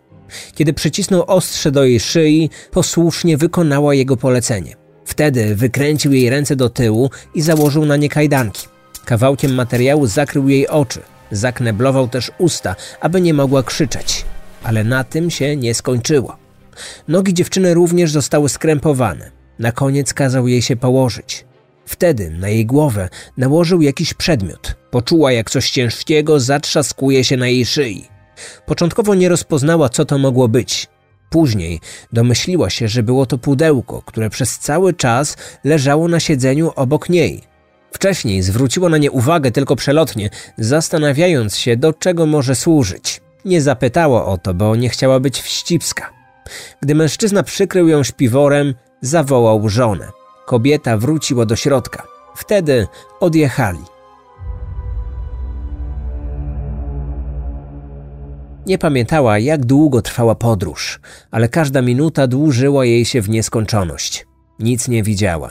Kiedy 0.54 0.72
przycisnął 0.72 1.24
ostrze 1.26 1.70
do 1.70 1.84
jej 1.84 2.00
szyi, 2.00 2.50
posłusznie 2.70 3.36
wykonała 3.36 3.94
jego 3.94 4.16
polecenie. 4.16 4.76
Wtedy 5.04 5.54
wykręcił 5.54 6.12
jej 6.12 6.30
ręce 6.30 6.56
do 6.56 6.70
tyłu 6.70 7.10
i 7.34 7.42
założył 7.42 7.84
na 7.84 7.96
nie 7.96 8.08
kajdanki. 8.08 8.66
Kawałkiem 9.04 9.54
materiału 9.54 10.06
zakrył 10.06 10.48
jej 10.48 10.68
oczy. 10.68 11.00
Zakneblował 11.30 12.08
też 12.08 12.30
usta, 12.38 12.76
aby 13.00 13.20
nie 13.20 13.34
mogła 13.34 13.62
krzyczeć. 13.62 14.24
Ale 14.62 14.84
na 14.84 15.04
tym 15.04 15.30
się 15.30 15.56
nie 15.56 15.74
skończyło. 15.74 16.36
Nogi 17.08 17.34
dziewczyny 17.34 17.74
również 17.74 18.12
zostały 18.12 18.48
skrępowane. 18.48 19.37
Na 19.58 19.72
koniec 19.72 20.14
kazał 20.14 20.48
jej 20.48 20.62
się 20.62 20.76
położyć. 20.76 21.44
Wtedy 21.86 22.30
na 22.30 22.48
jej 22.48 22.66
głowę 22.66 23.08
nałożył 23.36 23.82
jakiś 23.82 24.14
przedmiot. 24.14 24.74
Poczuła, 24.90 25.32
jak 25.32 25.50
coś 25.50 25.70
ciężkiego 25.70 26.40
zatrzaskuje 26.40 27.24
się 27.24 27.36
na 27.36 27.48
jej 27.48 27.66
szyi. 27.66 28.08
Początkowo 28.66 29.14
nie 29.14 29.28
rozpoznała, 29.28 29.88
co 29.88 30.04
to 30.04 30.18
mogło 30.18 30.48
być. 30.48 30.86
Później 31.30 31.80
domyśliła 32.12 32.70
się, 32.70 32.88
że 32.88 33.02
było 33.02 33.26
to 33.26 33.38
pudełko, 33.38 34.02
które 34.02 34.30
przez 34.30 34.58
cały 34.58 34.94
czas 34.94 35.36
leżało 35.64 36.08
na 36.08 36.20
siedzeniu 36.20 36.72
obok 36.76 37.08
niej. 37.08 37.42
Wcześniej 37.92 38.42
zwróciła 38.42 38.88
na 38.88 38.98
nie 38.98 39.10
uwagę 39.10 39.50
tylko 39.50 39.76
przelotnie, 39.76 40.30
zastanawiając 40.58 41.56
się, 41.56 41.76
do 41.76 41.92
czego 41.92 42.26
może 42.26 42.54
służyć. 42.54 43.20
Nie 43.44 43.62
zapytała 43.62 44.26
o 44.26 44.38
to, 44.38 44.54
bo 44.54 44.76
nie 44.76 44.88
chciała 44.88 45.20
być 45.20 45.40
wścibska. 45.40 46.10
Gdy 46.82 46.94
mężczyzna 46.94 47.42
przykrył 47.42 47.88
ją 47.88 48.02
śpiworem, 48.02 48.74
zawołał 49.00 49.68
żonę. 49.68 50.08
Kobieta 50.46 50.96
wróciła 50.96 51.46
do 51.46 51.56
środka. 51.56 52.02
Wtedy 52.34 52.86
odjechali. 53.20 53.84
Nie 58.66 58.78
pamiętała, 58.78 59.38
jak 59.38 59.66
długo 59.66 60.02
trwała 60.02 60.34
podróż, 60.34 61.00
ale 61.30 61.48
każda 61.48 61.82
minuta 61.82 62.26
dłużyła 62.26 62.84
jej 62.84 63.04
się 63.04 63.22
w 63.22 63.28
nieskończoność. 63.28 64.26
Nic 64.58 64.88
nie 64.88 65.02
widziała. 65.02 65.50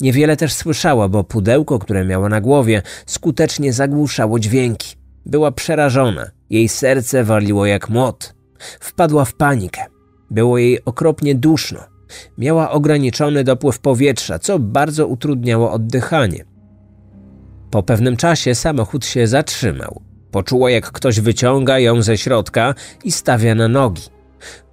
Niewiele 0.00 0.36
też 0.36 0.52
słyszała, 0.54 1.08
bo 1.08 1.24
pudełko, 1.24 1.78
które 1.78 2.04
miała 2.04 2.28
na 2.28 2.40
głowie, 2.40 2.82
skutecznie 3.06 3.72
zagłuszało 3.72 4.38
dźwięki. 4.38 4.96
Była 5.26 5.52
przerażona, 5.52 6.30
jej 6.50 6.68
serce 6.68 7.24
waliło 7.24 7.66
jak 7.66 7.88
młot. 7.88 8.34
Wpadła 8.80 9.24
w 9.24 9.34
panikę. 9.34 9.84
Było 10.30 10.58
jej 10.58 10.84
okropnie 10.84 11.34
duszno. 11.34 11.97
Miała 12.38 12.70
ograniczony 12.70 13.44
dopływ 13.44 13.78
powietrza, 13.78 14.38
co 14.38 14.58
bardzo 14.58 15.06
utrudniało 15.06 15.72
oddychanie. 15.72 16.44
Po 17.70 17.82
pewnym 17.82 18.16
czasie 18.16 18.54
samochód 18.54 19.06
się 19.06 19.26
zatrzymał. 19.26 20.00
Poczuła, 20.30 20.70
jak 20.70 20.92
ktoś 20.92 21.20
wyciąga 21.20 21.78
ją 21.78 22.02
ze 22.02 22.18
środka 22.18 22.74
i 23.04 23.12
stawia 23.12 23.54
na 23.54 23.68
nogi. 23.68 24.02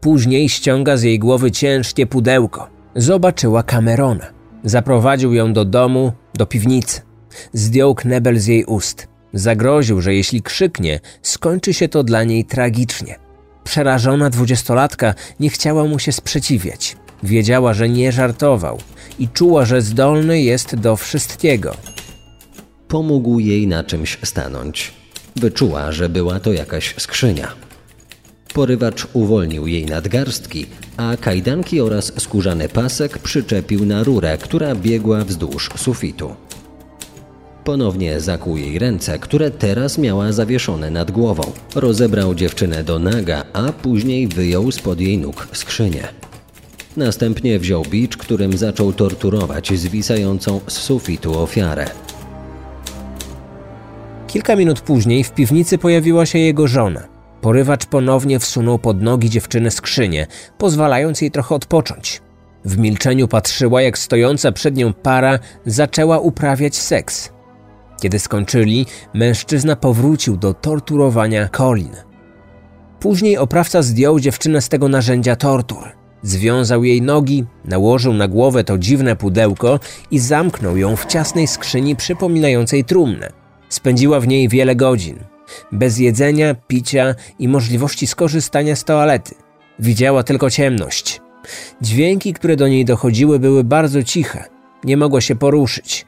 Później 0.02 0.50
ściąga 0.50 0.98
z 0.98 1.04
jej 1.04 1.20
głowy 1.20 1.52
ciężkie 1.52 2.08
pudełko. 2.08 2.70
Zobaczyła 2.96 3.64
Camerona. 3.64 4.26
Zaprowadził 4.64 5.34
ją 5.34 5.54
do 5.54 5.66
domu, 5.66 6.12
do 6.34 6.46
piwnicy. 6.46 7.02
Zdjął 7.54 7.96
knebel 7.96 8.40
z 8.40 8.46
jej 8.46 8.66
ust. 8.66 9.08
Zagroził, 9.34 10.02
że 10.02 10.16
jeśli 10.16 10.42
krzyknie, 10.42 11.00
skończy 11.22 11.74
się 11.74 11.88
to 11.88 12.04
dla 12.04 12.24
niej 12.24 12.46
tragicznie. 12.46 13.20
Przerażona 13.64 14.30
dwudziestolatka 14.30 15.14
nie 15.40 15.50
chciała 15.50 15.84
mu 15.84 16.00
się 16.00 16.12
sprzeciwiać. 16.12 16.98
Wiedziała, 17.26 17.74
że 17.74 17.90
nie 17.90 18.12
żartował 18.12 18.78
i 19.20 19.28
czuła, 19.28 19.66
że 19.66 19.82
zdolny 19.82 20.42
jest 20.42 20.76
do 20.76 20.96
wszystkiego. 20.96 21.76
Pomógł 22.88 23.40
jej 23.40 23.68
na 23.68 23.84
czymś 23.84 24.18
stanąć. 24.24 24.94
Wyczuła, 25.36 25.92
że 25.92 26.10
była 26.10 26.40
to 26.40 26.54
jakaś 26.54 26.96
skrzynia. 26.98 27.48
Porywacz 28.54 29.08
uwolnił 29.14 29.68
jej 29.68 29.86
nadgarstki, 29.86 30.66
a 30.98 31.18
kajdanki 31.18 31.82
oraz 31.82 32.14
skórzany 32.18 32.70
pasek 32.70 33.20
przyczepił 33.20 33.86
na 33.86 34.04
rurę, 34.04 34.38
która 34.38 34.76
biegła 34.76 35.24
wzdłuż 35.24 35.70
sufitu. 35.76 36.36
Ponownie 37.64 38.20
zakłuł 38.20 38.58
jej 38.58 38.80
ręce, 38.80 39.20
które 39.20 39.52
teraz 39.52 39.98
miała 39.98 40.32
zawieszone 40.32 40.90
nad 40.90 41.12
głową. 41.12 41.44
Rozebrał 41.76 42.36
dziewczynę 42.36 42.84
do 42.84 43.00
naga, 43.00 43.44
a 43.54 43.72
później 43.72 44.28
wyjął 44.28 44.72
spod 44.72 45.00
jej 45.00 45.18
nóg 45.18 45.48
skrzynię. 45.54 46.08
Następnie 46.98 47.60
wziął 47.60 47.84
bicz, 47.84 48.18
którym 48.18 48.58
zaczął 48.58 48.94
torturować 48.94 49.74
zwisającą 49.74 50.60
z 50.68 50.74
sufitu 50.74 51.40
ofiarę. 51.40 51.86
Kilka 54.28 54.56
minut 54.56 54.82
później 54.82 55.24
w 55.24 55.32
piwnicy 55.32 55.78
pojawiła 55.78 56.26
się 56.26 56.40
jego 56.40 56.68
żona. 56.68 57.04
Porywacz 57.42 57.86
ponownie 57.86 58.40
wsunął 58.40 58.80
pod 58.80 59.02
nogi 59.02 59.30
dziewczyny 59.30 59.72
skrzynię, 59.72 60.28
pozwalając 60.58 61.22
jej 61.22 61.32
trochę 61.32 61.56
odpocząć. 61.56 62.22
W 62.66 62.78
milczeniu 62.78 63.28
patrzyła, 63.28 63.82
jak 63.82 63.98
stojąca 63.98 64.52
przed 64.52 64.76
nią 64.76 64.94
para 64.94 65.40
zaczęła 65.66 66.20
uprawiać 66.20 66.76
seks. 66.78 67.30
Kiedy 68.02 68.20
skończyli, 68.20 68.86
mężczyzna 69.14 69.76
powrócił 69.76 70.38
do 70.38 70.54
torturowania 70.54 71.48
Colin. 71.48 71.96
Później 73.00 73.38
oprawca 73.38 73.82
zdjął 73.82 74.20
dziewczynę 74.20 74.62
z 74.62 74.70
tego 74.70 74.90
narzędzia 74.90 75.36
tortur. 75.36 76.05
Związał 76.26 76.84
jej 76.84 77.02
nogi, 77.02 77.46
nałożył 77.66 78.14
na 78.14 78.28
głowę 78.28 78.64
to 78.64 78.78
dziwne 78.78 79.16
pudełko 79.16 79.80
i 80.12 80.20
zamknął 80.20 80.78
ją 80.78 80.96
w 80.96 81.06
ciasnej 81.06 81.48
skrzyni 81.48 81.96
przypominającej 81.96 82.84
trumnę. 82.84 83.32
Spędziła 83.70 84.20
w 84.20 84.28
niej 84.28 84.50
wiele 84.50 84.76
godzin, 84.76 85.20
bez 85.72 85.98
jedzenia, 85.98 86.56
picia 86.56 87.16
i 87.40 87.48
możliwości 87.48 88.08
skorzystania 88.08 88.76
z 88.76 88.84
toalety. 88.84 89.36
Widziała 89.80 90.24
tylko 90.24 90.50
ciemność. 90.50 91.22
Dźwięki, 91.82 92.34
które 92.34 92.56
do 92.56 92.68
niej 92.68 92.86
dochodziły, 92.86 93.40
były 93.40 93.64
bardzo 93.64 94.04
ciche. 94.04 94.44
Nie 94.84 94.98
mogła 94.98 95.22
się 95.22 95.36
poruszyć. 95.36 96.06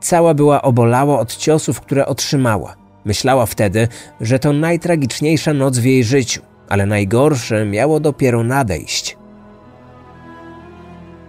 Cała 0.00 0.34
była 0.34 0.62
obolała 0.62 1.18
od 1.18 1.36
ciosów, 1.36 1.80
które 1.80 2.06
otrzymała. 2.06 2.76
Myślała 3.04 3.46
wtedy, 3.46 3.88
że 4.20 4.38
to 4.38 4.52
najtragiczniejsza 4.52 5.54
noc 5.54 5.78
w 5.78 5.84
jej 5.84 6.04
życiu, 6.04 6.42
ale 6.68 6.86
najgorsze 6.86 7.66
miało 7.66 8.00
dopiero 8.00 8.44
nadejść. 8.44 9.16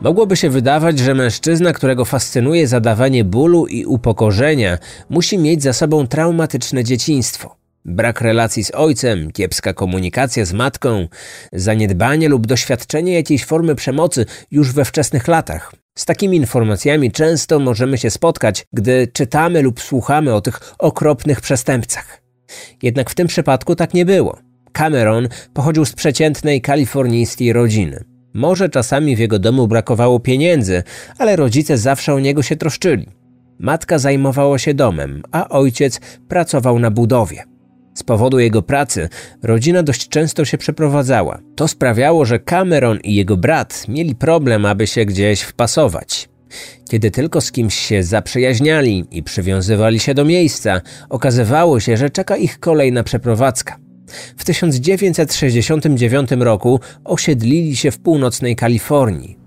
Mogłoby 0.01 0.35
się 0.35 0.49
wydawać, 0.49 0.99
że 0.99 1.13
mężczyzna, 1.13 1.73
którego 1.73 2.05
fascynuje 2.05 2.67
zadawanie 2.67 3.23
bólu 3.23 3.67
i 3.67 3.85
upokorzenia, 3.85 4.77
musi 5.09 5.37
mieć 5.37 5.63
za 5.63 5.73
sobą 5.73 6.07
traumatyczne 6.07 6.83
dzieciństwo. 6.83 7.55
Brak 7.85 8.21
relacji 8.21 8.63
z 8.63 8.71
ojcem, 8.75 9.31
kiepska 9.31 9.73
komunikacja 9.73 10.45
z 10.45 10.53
matką, 10.53 11.07
zaniedbanie 11.53 12.29
lub 12.29 12.47
doświadczenie 12.47 13.13
jakiejś 13.13 13.45
formy 13.45 13.75
przemocy 13.75 14.25
już 14.51 14.73
we 14.73 14.85
wczesnych 14.85 15.27
latach. 15.27 15.73
Z 15.97 16.05
takimi 16.05 16.37
informacjami 16.37 17.11
często 17.11 17.59
możemy 17.59 17.97
się 17.97 18.09
spotkać, 18.09 18.65
gdy 18.73 19.07
czytamy 19.13 19.61
lub 19.61 19.81
słuchamy 19.81 20.33
o 20.33 20.41
tych 20.41 20.59
okropnych 20.79 21.41
przestępcach. 21.41 22.21
Jednak 22.83 23.09
w 23.09 23.15
tym 23.15 23.27
przypadku 23.27 23.75
tak 23.75 23.93
nie 23.93 24.05
było. 24.05 24.37
Cameron 24.71 25.27
pochodził 25.53 25.85
z 25.85 25.93
przeciętnej 25.93 26.61
kalifornijskiej 26.61 27.53
rodziny. 27.53 28.14
Może 28.35 28.69
czasami 28.69 29.15
w 29.15 29.19
jego 29.19 29.39
domu 29.39 29.67
brakowało 29.67 30.19
pieniędzy, 30.19 30.83
ale 31.17 31.35
rodzice 31.35 31.77
zawsze 31.77 32.13
o 32.13 32.19
niego 32.19 32.43
się 32.43 32.55
troszczyli. 32.55 33.07
Matka 33.59 33.99
zajmowała 33.99 34.59
się 34.59 34.73
domem, 34.73 35.23
a 35.31 35.49
ojciec 35.49 35.99
pracował 36.27 36.79
na 36.79 36.91
budowie. 36.91 37.43
Z 37.93 38.03
powodu 38.03 38.39
jego 38.39 38.61
pracy 38.61 39.09
rodzina 39.43 39.83
dość 39.83 40.09
często 40.09 40.45
się 40.45 40.57
przeprowadzała. 40.57 41.39
To 41.55 41.67
sprawiało, 41.67 42.25
że 42.25 42.39
Cameron 42.39 42.99
i 43.03 43.15
jego 43.15 43.37
brat 43.37 43.85
mieli 43.87 44.15
problem, 44.15 44.65
aby 44.65 44.87
się 44.87 45.05
gdzieś 45.05 45.41
wpasować. 45.41 46.29
Kiedy 46.89 47.11
tylko 47.11 47.41
z 47.41 47.51
kimś 47.51 47.75
się 47.75 48.03
zaprzyjaźniali 48.03 49.05
i 49.11 49.23
przywiązywali 49.23 49.99
się 49.99 50.13
do 50.13 50.25
miejsca, 50.25 50.81
okazywało 51.09 51.79
się, 51.79 51.97
że 51.97 52.09
czeka 52.09 52.37
ich 52.37 52.59
kolejna 52.59 53.03
przeprowadzka. 53.03 53.84
W 54.37 54.45
1969 54.45 56.29
roku 56.39 56.79
osiedlili 57.03 57.75
się 57.75 57.91
w 57.91 57.99
północnej 57.99 58.55
Kalifornii. 58.55 59.45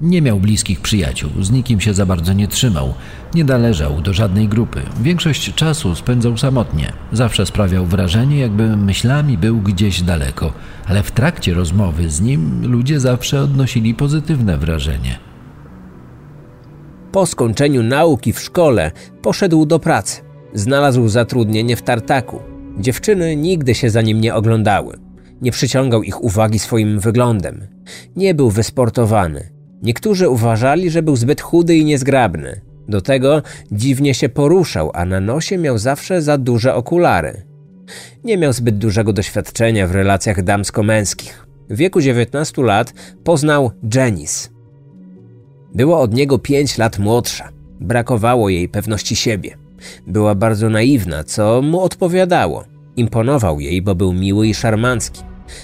Nie 0.00 0.22
miał 0.22 0.40
bliskich 0.40 0.80
przyjaciół, 0.80 1.30
z 1.40 1.50
nikim 1.50 1.80
się 1.80 1.94
za 1.94 2.06
bardzo 2.06 2.32
nie 2.32 2.48
trzymał, 2.48 2.94
nie 3.34 3.44
należał 3.44 4.00
do 4.00 4.12
żadnej 4.12 4.48
grupy. 4.48 4.82
Większość 5.00 5.54
czasu 5.54 5.94
spędzał 5.94 6.36
samotnie. 6.36 6.92
Zawsze 7.12 7.46
sprawiał 7.46 7.86
wrażenie, 7.86 8.38
jakby 8.38 8.76
myślami 8.76 9.38
był 9.38 9.60
gdzieś 9.60 10.02
daleko, 10.02 10.52
ale 10.86 11.02
w 11.02 11.10
trakcie 11.10 11.54
rozmowy 11.54 12.10
z 12.10 12.20
nim 12.20 12.72
ludzie 12.72 13.00
zawsze 13.00 13.40
odnosili 13.40 13.94
pozytywne 13.94 14.58
wrażenie. 14.58 15.18
Po 17.12 17.26
skończeniu 17.26 17.82
nauki 17.82 18.32
w 18.32 18.40
szkole 18.40 18.90
poszedł 19.22 19.66
do 19.66 19.78
pracy. 19.78 20.20
Znalazł 20.54 21.08
zatrudnienie 21.08 21.76
w 21.76 21.82
tartaku. 21.82 22.40
Dziewczyny 22.78 23.36
nigdy 23.36 23.74
się 23.74 23.90
za 23.90 24.02
nim 24.02 24.20
nie 24.20 24.34
oglądały. 24.34 24.98
Nie 25.42 25.50
przyciągał 25.50 26.02
ich 26.02 26.24
uwagi 26.24 26.58
swoim 26.58 27.00
wyglądem. 27.00 27.66
Nie 28.16 28.34
był 28.34 28.50
wysportowany. 28.50 29.50
Niektórzy 29.82 30.28
uważali, 30.28 30.90
że 30.90 31.02
był 31.02 31.16
zbyt 31.16 31.40
chudy 31.40 31.76
i 31.76 31.84
niezgrabny. 31.84 32.60
Do 32.88 33.00
tego 33.00 33.42
dziwnie 33.72 34.14
się 34.14 34.28
poruszał, 34.28 34.90
a 34.94 35.04
na 35.04 35.20
nosie 35.20 35.58
miał 35.58 35.78
zawsze 35.78 36.22
za 36.22 36.38
duże 36.38 36.74
okulary. 36.74 37.42
Nie 38.24 38.38
miał 38.38 38.52
zbyt 38.52 38.78
dużego 38.78 39.12
doświadczenia 39.12 39.86
w 39.86 39.92
relacjach 39.92 40.42
damsko-męskich. 40.42 41.46
W 41.70 41.76
wieku 41.76 42.00
19 42.00 42.62
lat 42.62 42.92
poznał 43.24 43.70
Janice. 43.94 44.48
Była 45.74 45.98
od 45.98 46.14
niego 46.14 46.38
5 46.38 46.78
lat 46.78 46.98
młodsza. 46.98 47.48
Brakowało 47.80 48.48
jej 48.48 48.68
pewności 48.68 49.16
siebie. 49.16 49.67
Była 50.06 50.34
bardzo 50.34 50.70
naiwna, 50.70 51.24
co 51.24 51.62
mu 51.62 51.80
odpowiadało. 51.80 52.64
Imponował 52.96 53.60
jej, 53.60 53.82
bo 53.82 53.94
był 53.94 54.12
miły 54.12 54.48
i 54.48 54.54
szarmancki. 54.54 55.22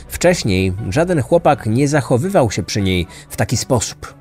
Wcześniej 0.09 0.73
żaden 0.90 1.23
chłopak 1.23 1.66
nie 1.66 1.88
zachowywał 1.88 2.50
się 2.50 2.62
przy 2.62 2.83
niej 2.83 3.06
w 3.28 3.37
taki 3.37 3.56
sposób. 3.56 4.14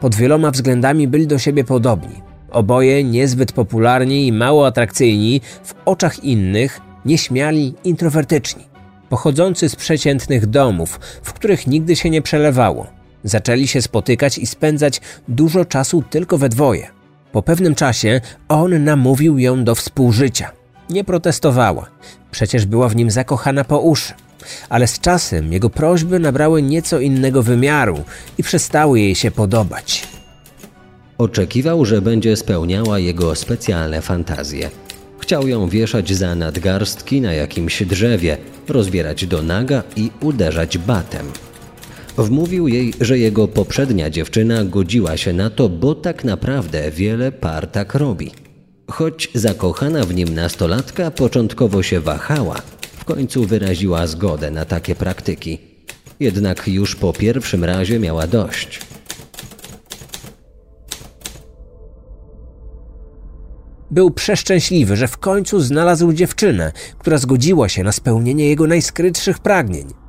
Pod 0.00 0.14
wieloma 0.14 0.50
względami 0.50 1.08
byli 1.08 1.26
do 1.26 1.38
siebie 1.38 1.64
podobni. 1.64 2.22
Oboje 2.50 3.04
niezbyt 3.04 3.52
popularni 3.52 4.26
i 4.26 4.32
mało 4.32 4.66
atrakcyjni 4.66 5.40
w 5.64 5.74
oczach 5.84 6.24
innych, 6.24 6.80
nieśmiali, 7.04 7.74
introwertyczni. 7.84 8.64
Pochodzący 9.08 9.68
z 9.68 9.76
przeciętnych 9.76 10.46
domów, 10.46 11.00
w 11.22 11.32
których 11.32 11.66
nigdy 11.66 11.96
się 11.96 12.10
nie 12.10 12.22
przelewało. 12.22 12.86
Zaczęli 13.24 13.66
się 13.66 13.82
spotykać 13.82 14.38
i 14.38 14.46
spędzać 14.46 15.00
dużo 15.28 15.64
czasu 15.64 16.02
tylko 16.10 16.38
we 16.38 16.48
dwoje. 16.48 16.95
Po 17.36 17.42
pewnym 17.42 17.74
czasie 17.74 18.20
on 18.48 18.84
namówił 18.84 19.38
ją 19.38 19.64
do 19.64 19.74
współżycia. 19.74 20.50
Nie 20.90 21.04
protestowała, 21.04 21.86
przecież 22.30 22.66
była 22.66 22.88
w 22.88 22.96
nim 22.96 23.10
zakochana 23.10 23.64
po 23.64 23.78
uszy. 23.78 24.14
Ale 24.68 24.86
z 24.86 25.00
czasem 25.00 25.52
jego 25.52 25.70
prośby 25.70 26.18
nabrały 26.18 26.62
nieco 26.62 27.00
innego 27.00 27.42
wymiaru 27.42 28.04
i 28.38 28.42
przestały 28.42 29.00
jej 29.00 29.14
się 29.14 29.30
podobać. 29.30 30.08
Oczekiwał, 31.18 31.84
że 31.84 32.02
będzie 32.02 32.36
spełniała 32.36 32.98
jego 32.98 33.34
specjalne 33.34 34.02
fantazje. 34.02 34.70
Chciał 35.18 35.48
ją 35.48 35.68
wieszać 35.68 36.12
za 36.12 36.34
nadgarstki 36.34 37.20
na 37.20 37.32
jakimś 37.32 37.82
drzewie, 37.82 38.36
rozbierać 38.68 39.26
do 39.26 39.42
naga 39.42 39.82
i 39.96 40.10
uderzać 40.20 40.78
batem. 40.78 41.26
Wmówił 42.18 42.68
jej, 42.68 42.94
że 43.00 43.18
jego 43.18 43.48
poprzednia 43.48 44.10
dziewczyna 44.10 44.64
godziła 44.64 45.16
się 45.16 45.32
na 45.32 45.50
to, 45.50 45.68
bo 45.68 45.94
tak 45.94 46.24
naprawdę 46.24 46.90
wiele 46.90 47.32
par 47.32 47.66
tak 47.66 47.94
robi. 47.94 48.30
Choć 48.90 49.28
zakochana 49.34 50.04
w 50.04 50.14
nim 50.14 50.34
nastolatka 50.34 51.10
początkowo 51.10 51.82
się 51.82 52.00
wahała, 52.00 52.56
w 52.80 53.04
końcu 53.04 53.44
wyraziła 53.44 54.06
zgodę 54.06 54.50
na 54.50 54.64
takie 54.64 54.94
praktyki. 54.94 55.58
Jednak 56.20 56.68
już 56.68 56.96
po 56.96 57.12
pierwszym 57.12 57.64
razie 57.64 57.98
miała 57.98 58.26
dość. 58.26 58.80
Był 63.90 64.10
przeszczęśliwy, 64.10 64.96
że 64.96 65.08
w 65.08 65.18
końcu 65.18 65.60
znalazł 65.60 66.12
dziewczynę, 66.12 66.72
która 66.98 67.18
zgodziła 67.18 67.68
się 67.68 67.84
na 67.84 67.92
spełnienie 67.92 68.48
jego 68.48 68.66
najskrytszych 68.66 69.38
pragnień. 69.38 70.05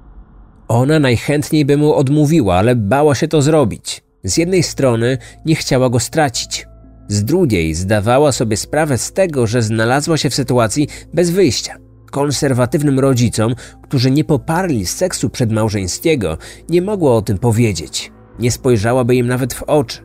Ona 0.67 1.00
najchętniej 1.00 1.65
by 1.65 1.77
mu 1.77 1.93
odmówiła, 1.93 2.55
ale 2.55 2.75
bała 2.75 3.15
się 3.15 3.27
to 3.27 3.41
zrobić. 3.41 4.03
Z 4.24 4.38
jednej 4.38 4.63
strony 4.63 5.17
nie 5.45 5.55
chciała 5.55 5.89
go 5.89 6.00
stracić, 6.00 6.67
z 7.07 7.24
drugiej 7.24 7.74
zdawała 7.74 8.31
sobie 8.31 8.57
sprawę 8.57 8.97
z 8.97 9.13
tego, 9.13 9.47
że 9.47 9.62
znalazła 9.62 10.17
się 10.17 10.29
w 10.29 10.36
sytuacji 10.36 10.88
bez 11.13 11.29
wyjścia. 11.29 11.77
Konserwatywnym 12.12 13.00
rodzicom, 13.00 13.55
którzy 13.83 14.12
nie 14.12 14.24
poparli 14.24 14.86
seksu 14.86 15.29
przedmałżeńskiego, 15.29 16.38
nie 16.69 16.81
mogła 16.81 17.15
o 17.15 17.21
tym 17.21 17.38
powiedzieć. 17.38 18.12
Nie 18.39 18.51
spojrzałaby 18.51 19.15
im 19.15 19.27
nawet 19.27 19.53
w 19.53 19.63
oczy. 19.63 20.00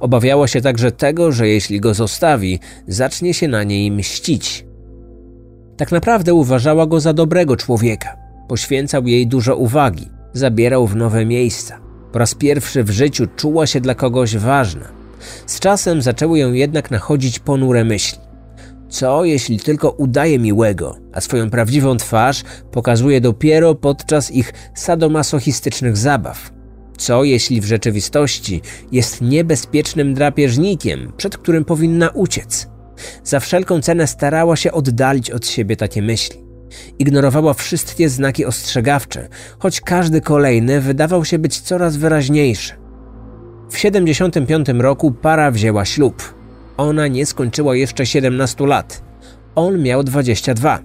Obawiała 0.00 0.48
się 0.48 0.60
także 0.60 0.92
tego, 0.92 1.32
że 1.32 1.48
jeśli 1.48 1.80
go 1.80 1.94
zostawi, 1.94 2.60
zacznie 2.88 3.34
się 3.34 3.48
na 3.48 3.64
niej 3.64 3.90
mścić. 3.90 4.66
Tak 5.76 5.92
naprawdę 5.92 6.34
uważała 6.34 6.86
go 6.86 7.00
za 7.00 7.12
dobrego 7.12 7.56
człowieka. 7.56 8.25
Poświęcał 8.48 9.06
jej 9.06 9.26
dużo 9.26 9.56
uwagi, 9.56 10.08
zabierał 10.32 10.86
w 10.86 10.96
nowe 10.96 11.26
miejsca. 11.26 11.80
Po 12.12 12.18
raz 12.18 12.34
pierwszy 12.34 12.84
w 12.84 12.90
życiu 12.90 13.26
czuła 13.36 13.66
się 13.66 13.80
dla 13.80 13.94
kogoś 13.94 14.36
ważna. 14.36 14.88
Z 15.46 15.60
czasem 15.60 16.02
zaczęły 16.02 16.38
ją 16.38 16.52
jednak 16.52 16.90
nachodzić 16.90 17.38
ponure 17.38 17.84
myśli. 17.84 18.18
Co 18.88 19.24
jeśli 19.24 19.60
tylko 19.60 19.90
udaje 19.90 20.38
miłego, 20.38 20.96
a 21.12 21.20
swoją 21.20 21.50
prawdziwą 21.50 21.96
twarz 21.96 22.42
pokazuje 22.72 23.20
dopiero 23.20 23.74
podczas 23.74 24.30
ich 24.30 24.52
sadomasochistycznych 24.74 25.96
zabaw? 25.96 26.50
Co 26.98 27.24
jeśli 27.24 27.60
w 27.60 27.64
rzeczywistości 27.64 28.62
jest 28.92 29.20
niebezpiecznym 29.20 30.14
drapieżnikiem, 30.14 31.12
przed 31.16 31.38
którym 31.38 31.64
powinna 31.64 32.08
uciec? 32.08 32.68
Za 33.24 33.40
wszelką 33.40 33.80
cenę 33.80 34.06
starała 34.06 34.56
się 34.56 34.72
oddalić 34.72 35.30
od 35.30 35.46
siebie 35.46 35.76
takie 35.76 36.02
myśli. 36.02 36.45
Ignorowała 36.98 37.54
wszystkie 37.54 38.08
znaki 38.08 38.44
ostrzegawcze, 38.44 39.28
choć 39.58 39.80
każdy 39.80 40.20
kolejny 40.20 40.80
wydawał 40.80 41.24
się 41.24 41.38
być 41.38 41.60
coraz 41.60 41.96
wyraźniejszy. 41.96 42.72
W 43.70 43.78
75 43.78 44.68
roku 44.68 45.12
para 45.12 45.50
wzięła 45.50 45.84
ślub. 45.84 46.34
Ona 46.76 47.08
nie 47.08 47.26
skończyła 47.26 47.76
jeszcze 47.76 48.06
17 48.06 48.66
lat. 48.66 49.02
On 49.54 49.82
miał 49.82 50.02
22. 50.02 50.78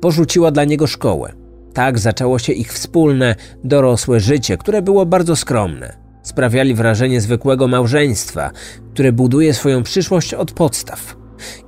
Porzuciła 0.00 0.50
dla 0.50 0.64
niego 0.64 0.86
szkołę. 0.86 1.32
Tak 1.74 1.98
zaczęło 1.98 2.38
się 2.38 2.52
ich 2.52 2.72
wspólne, 2.72 3.34
dorosłe 3.64 4.20
życie, 4.20 4.56
które 4.56 4.82
było 4.82 5.06
bardzo 5.06 5.36
skromne. 5.36 5.96
Sprawiali 6.22 6.74
wrażenie 6.74 7.20
zwykłego 7.20 7.68
małżeństwa, 7.68 8.50
które 8.92 9.12
buduje 9.12 9.54
swoją 9.54 9.82
przyszłość 9.82 10.34
od 10.34 10.52
podstaw. 10.52 11.16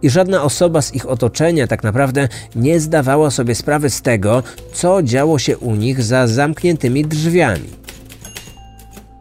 I 0.02 0.10
żadna 0.10 0.42
osoba 0.42 0.82
z 0.82 0.94
ich 0.94 1.08
otoczenia 1.08 1.66
tak 1.66 1.82
naprawdę 1.82 2.28
nie 2.56 2.80
zdawała 2.80 3.30
sobie 3.30 3.54
sprawy 3.54 3.90
z 3.90 4.02
tego, 4.02 4.42
co 4.72 5.02
działo 5.02 5.38
się 5.38 5.58
u 5.58 5.74
nich 5.74 6.02
za 6.02 6.26
zamkniętymi 6.26 7.04
drzwiami. 7.04 7.68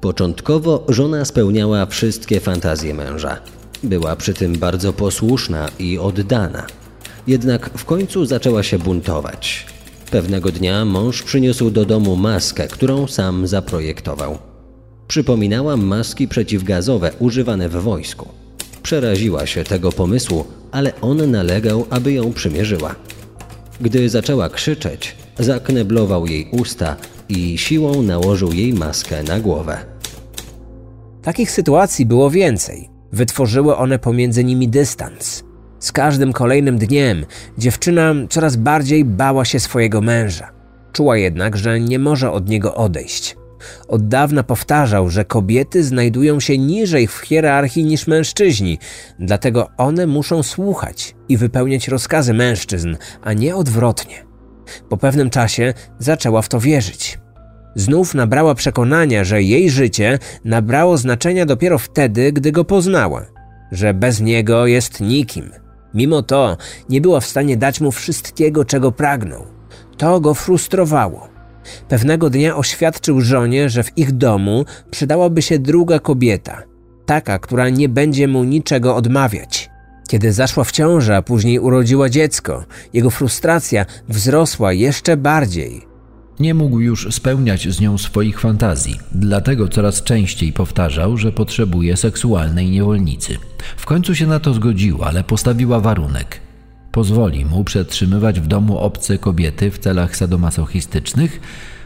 Początkowo 0.02 0.86
żona 0.90 1.26
spełniała 1.26 1.86
wszystkie 1.86 2.40
fantazje 2.40 2.94
męża. 2.94 3.38
Była 3.84 4.16
przy 4.16 4.34
tym 4.34 4.58
bardzo 4.58 4.94
posłuszna 4.94 5.70
i 5.80 5.98
oddana. 5.98 6.68
Jednak 7.28 7.70
w 7.78 7.86
końcu 7.86 8.26
zaczęła 8.26 8.64
się 8.64 8.80
buntować. 8.80 9.66
Pewnego 10.12 10.52
dnia 10.52 10.86
mąż 10.86 11.24
przyniósł 11.24 11.72
do 11.72 11.86
domu 11.86 12.16
maskę, 12.16 12.68
którą 12.68 13.08
sam 13.08 13.48
zaprojektował. 13.48 14.38
Przypominała 15.08 15.78
maski 15.78 16.28
przeciwgazowe 16.28 17.12
używane 17.20 17.70
w 17.70 17.74
wojsku. 17.74 18.39
Przeraziła 18.84 19.46
się 19.46 19.64
tego 19.64 19.92
pomysłu, 19.92 20.46
ale 20.72 21.02
on 21.02 21.32
nalegał, 21.32 21.86
aby 21.90 22.14
ją 22.14 22.34
przymierzyła. 22.34 22.96
Gdy 23.82 24.10
zaczęła 24.10 24.50
krzyczeć, 24.50 25.16
zakneblował 25.40 26.26
jej 26.26 26.50
usta 26.52 26.96
i 27.30 27.58
siłą 27.58 28.02
nałożył 28.02 28.54
jej 28.54 28.74
maskę 28.74 29.24
na 29.24 29.40
głowę. 29.40 29.78
Takich 31.22 31.52
sytuacji 31.52 32.06
było 32.06 32.30
więcej. 32.30 32.90
Wytworzyły 33.12 33.78
one 33.78 34.00
pomiędzy 34.00 34.44
nimi 34.44 34.68
dystans. 34.68 35.44
Z 35.80 35.92
każdym 35.92 36.34
kolejnym 36.34 36.78
dniem 36.78 37.26
dziewczyna 37.58 38.14
coraz 38.30 38.56
bardziej 38.56 39.06
bała 39.06 39.46
się 39.46 39.60
swojego 39.60 40.02
męża. 40.02 40.52
Czuła 40.94 41.18
jednak, 41.18 41.58
że 41.58 41.80
nie 41.80 42.00
może 42.00 42.32
od 42.32 42.50
niego 42.50 42.76
odejść. 42.76 43.39
Od 43.88 44.08
dawna 44.08 44.44
powtarzał, 44.44 45.10
że 45.10 45.26
kobiety 45.26 45.84
znajdują 45.84 46.40
się 46.40 46.58
niżej 46.58 47.08
w 47.08 47.18
hierarchii 47.18 47.86
niż 47.86 48.08
mężczyźni, 48.08 48.80
dlatego 49.20 49.70
one 49.78 50.08
muszą 50.08 50.44
słuchać 50.44 51.16
i 51.30 51.38
wypełniać 51.38 51.88
rozkazy 51.88 52.34
mężczyzn, 52.34 52.96
a 53.22 53.34
nie 53.34 53.56
odwrotnie. 53.56 54.26
Po 54.90 54.98
pewnym 54.98 55.30
czasie 55.30 55.74
zaczęła 56.00 56.42
w 56.42 56.50
to 56.50 56.60
wierzyć. 56.60 57.20
Znów 57.76 58.14
nabrała 58.14 58.56
przekonania, 58.56 59.24
że 59.24 59.44
jej 59.44 59.70
życie 59.70 60.20
nabrało 60.46 60.98
znaczenia 60.98 61.46
dopiero 61.46 61.78
wtedy, 61.78 62.32
gdy 62.32 62.52
go 62.52 62.66
poznała, 62.66 63.26
że 63.72 63.94
bez 63.94 64.22
niego 64.22 64.68
jest 64.68 65.02
nikim. 65.02 65.52
Mimo 65.94 66.24
to 66.24 66.58
nie 66.90 67.02
była 67.02 67.20
w 67.20 67.26
stanie 67.26 67.58
dać 67.58 67.82
mu 67.82 67.92
wszystkiego, 67.92 68.66
czego 68.66 68.92
pragnął. 68.92 69.46
To 69.98 70.20
go 70.20 70.34
frustrowało. 70.34 71.29
Pewnego 71.90 72.30
dnia 72.30 72.58
oświadczył 72.58 73.22
żonie, 73.22 73.70
że 73.70 73.84
w 73.84 73.98
ich 73.98 74.12
domu 74.12 74.66
przydałaby 74.92 75.42
się 75.42 75.60
druga 75.60 76.00
kobieta, 76.00 76.64
taka, 77.06 77.40
która 77.40 77.70
nie 77.70 77.90
będzie 77.90 78.28
mu 78.28 78.44
niczego 78.44 78.96
odmawiać. 78.96 79.70
Kiedy 80.10 80.34
zaszła 80.34 80.64
w 80.64 80.72
ciążę, 80.72 81.18
a 81.18 81.22
później 81.22 81.60
urodziła 81.60 82.10
dziecko, 82.10 82.66
jego 82.94 83.10
frustracja 83.10 83.86
wzrosła 84.10 84.74
jeszcze 84.74 85.18
bardziej. 85.18 85.90
Nie 86.40 86.54
mógł 86.54 86.80
już 86.80 87.08
spełniać 87.16 87.68
z 87.68 87.80
nią 87.80 87.98
swoich 87.98 88.40
fantazji, 88.40 89.00
dlatego 89.12 89.68
coraz 89.68 90.04
częściej 90.04 90.54
powtarzał, 90.54 91.18
że 91.18 91.32
potrzebuje 91.32 91.98
seksualnej 91.98 92.70
niewolnicy. 92.70 93.38
W 93.78 93.86
końcu 93.86 94.16
się 94.16 94.28
na 94.28 94.40
to 94.40 94.54
zgodziła, 94.54 95.08
ale 95.08 95.24
postawiła 95.24 95.80
warunek. 95.80 96.49
Pozwoli 96.92 97.46
mu 97.46 97.64
przetrzymywać 97.64 98.40
w 98.40 98.48
domu 98.48 98.78
obce 98.78 99.18
kobiety 99.18 99.72
w 99.72 99.80
celach 99.80 100.16
sadomasochistycznych, 100.16 101.40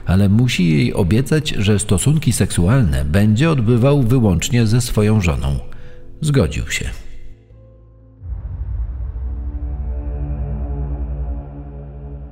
ale 0.06 0.30
musi 0.30 0.78
jej 0.78 0.94
obiecać, 0.94 1.50
że 1.50 1.80
stosunki 1.80 2.34
seksualne 2.34 3.06
będzie 3.06 3.50
odbywał 3.50 4.02
wyłącznie 4.02 4.68
ze 4.68 4.82
swoją 4.82 5.22
żoną. 5.22 5.60
Zgodził 6.22 6.72
się. 6.72 6.90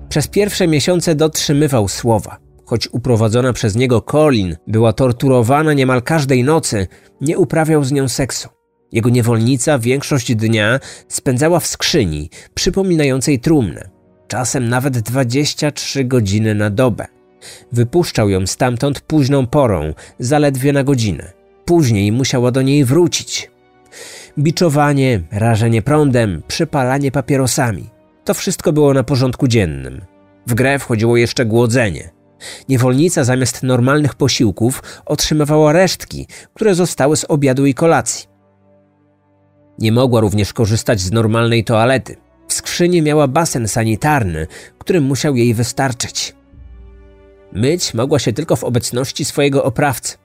Przez 0.09 0.27
pierwsze 0.27 0.67
miesiące 0.67 1.15
dotrzymywał 1.15 1.87
słowa. 1.87 2.37
Choć 2.65 2.87
uprowadzona 2.91 3.53
przez 3.53 3.75
niego 3.75 4.01
Colin 4.01 4.57
była 4.67 4.93
torturowana 4.93 5.73
niemal 5.73 6.01
każdej 6.01 6.43
nocy, 6.43 6.87
nie 7.21 7.37
uprawiał 7.37 7.83
z 7.83 7.91
nią 7.91 8.07
seksu. 8.07 8.49
Jego 8.91 9.09
niewolnica 9.09 9.79
większość 9.79 10.35
dnia 10.35 10.79
spędzała 11.07 11.59
w 11.59 11.67
skrzyni, 11.67 12.29
przypominającej 12.53 13.39
trumnę, 13.39 13.89
czasem 14.27 14.69
nawet 14.69 14.99
23 14.99 16.05
godziny 16.05 16.55
na 16.55 16.69
dobę. 16.69 17.07
Wypuszczał 17.71 18.29
ją 18.29 18.47
stamtąd 18.47 19.01
późną 19.01 19.47
porą, 19.47 19.93
zaledwie 20.19 20.73
na 20.73 20.83
godzinę. 20.83 21.31
Później 21.65 22.11
musiała 22.11 22.51
do 22.51 22.61
niej 22.61 22.85
wrócić. 22.85 23.51
Biczowanie, 24.39 25.21
rażenie 25.31 25.81
prądem, 25.81 26.43
przypalanie 26.47 27.11
papierosami– 27.11 27.89
to 28.23 28.33
wszystko 28.33 28.73
było 28.73 28.93
na 28.93 29.03
porządku 29.03 29.47
dziennym. 29.47 30.01
W 30.47 30.53
grę 30.53 30.79
wchodziło 30.79 31.17
jeszcze 31.17 31.45
głodzenie. 31.45 32.09
Niewolnica 32.69 33.23
zamiast 33.23 33.63
normalnych 33.63 34.15
posiłków 34.15 34.83
otrzymywała 35.05 35.73
resztki, 35.73 36.27
które 36.53 36.75
zostały 36.75 37.17
z 37.17 37.25
obiadu 37.29 37.65
i 37.65 37.73
kolacji. 37.73 38.30
Nie 39.79 39.91
mogła 39.91 40.21
również 40.21 40.53
korzystać 40.53 41.01
z 41.01 41.11
normalnej 41.11 41.63
toalety. 41.63 42.15
W 42.47 42.53
skrzyni 42.53 43.01
miała 43.01 43.27
basen 43.27 43.67
sanitarny, 43.67 44.47
który 44.77 45.01
musiał 45.01 45.35
jej 45.35 45.53
wystarczyć. 45.53 46.35
Myć 47.53 47.93
mogła 47.93 48.19
się 48.19 48.33
tylko 48.33 48.55
w 48.55 48.63
obecności 48.63 49.25
swojego 49.25 49.63
oprawcy. 49.63 50.17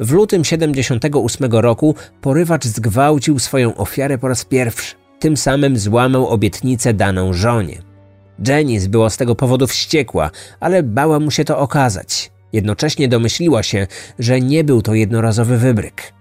W 0.00 0.12
lutym 0.12 0.44
78 0.44 1.52
roku 1.52 1.94
porywacz 2.20 2.64
zgwałcił 2.64 3.38
swoją 3.38 3.74
ofiarę 3.76 4.18
po 4.18 4.28
raz 4.28 4.44
pierwszy. 4.44 4.94
Tym 5.18 5.36
samym 5.36 5.78
złamał 5.78 6.28
obietnicę 6.28 6.94
daną 6.94 7.32
żonie. 7.32 7.82
Janice 8.46 8.88
była 8.88 9.10
z 9.10 9.16
tego 9.16 9.34
powodu 9.34 9.66
wściekła, 9.66 10.30
ale 10.60 10.82
bała 10.82 11.20
mu 11.20 11.30
się 11.30 11.44
to 11.44 11.58
okazać. 11.58 12.32
Jednocześnie 12.52 13.08
domyśliła 13.08 13.62
się, 13.62 13.86
że 14.18 14.40
nie 14.40 14.64
był 14.64 14.82
to 14.82 14.94
jednorazowy 14.94 15.58
wybryk. 15.58 16.12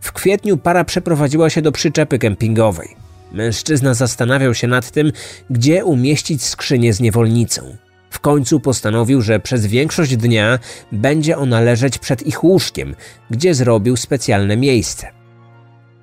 W 0.00 0.12
kwietniu 0.12 0.56
para 0.56 0.84
przeprowadziła 0.84 1.50
się 1.50 1.62
do 1.62 1.72
przyczepy 1.72 2.18
kempingowej. 2.18 2.88
Mężczyzna 3.32 3.94
zastanawiał 3.94 4.54
się 4.54 4.66
nad 4.66 4.90
tym, 4.90 5.12
gdzie 5.50 5.84
umieścić 5.84 6.42
skrzynię 6.42 6.92
z 6.92 7.00
niewolnicą. 7.00 7.76
W 8.10 8.20
końcu 8.20 8.60
postanowił, 8.60 9.22
że 9.22 9.40
przez 9.40 9.66
większość 9.66 10.16
dnia 10.16 10.58
będzie 10.92 11.36
ona 11.36 11.60
leżeć 11.60 11.98
przed 11.98 12.26
ich 12.26 12.44
łóżkiem, 12.44 12.94
gdzie 13.30 13.54
zrobił 13.54 13.96
specjalne 13.96 14.56
miejsce. 14.56 15.06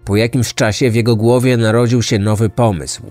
Po 0.05 0.15
jakimś 0.15 0.53
czasie 0.53 0.91
w 0.91 0.95
jego 0.95 1.15
głowie 1.15 1.57
narodził 1.57 2.01
się 2.01 2.19
nowy 2.19 2.49
pomysł. 2.49 3.03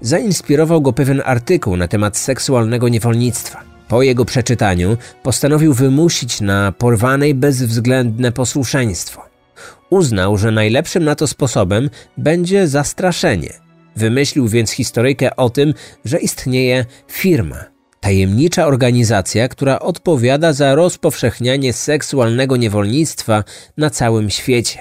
Zainspirował 0.00 0.80
go 0.82 0.92
pewien 0.92 1.22
artykuł 1.24 1.76
na 1.76 1.88
temat 1.88 2.16
seksualnego 2.16 2.88
niewolnictwa. 2.88 3.60
Po 3.88 4.02
jego 4.02 4.24
przeczytaniu 4.24 4.96
postanowił 5.22 5.74
wymusić 5.74 6.40
na 6.40 6.72
porwanej 6.72 7.34
bezwzględne 7.34 8.32
posłuszeństwo. 8.32 9.33
Uznał, 9.94 10.38
że 10.38 10.50
najlepszym 10.50 11.04
na 11.04 11.14
to 11.14 11.26
sposobem 11.26 11.90
będzie 12.18 12.68
zastraszenie. 12.68 13.52
Wymyślił 13.96 14.48
więc 14.48 14.70
historyjkę 14.70 15.36
o 15.36 15.50
tym, 15.50 15.74
że 16.04 16.18
istnieje 16.18 16.84
firma, 17.08 17.64
tajemnicza 18.00 18.66
organizacja, 18.66 19.48
która 19.48 19.78
odpowiada 19.78 20.52
za 20.52 20.74
rozpowszechnianie 20.74 21.72
seksualnego 21.72 22.56
niewolnictwa 22.56 23.44
na 23.76 23.90
całym 23.90 24.30
świecie. 24.30 24.78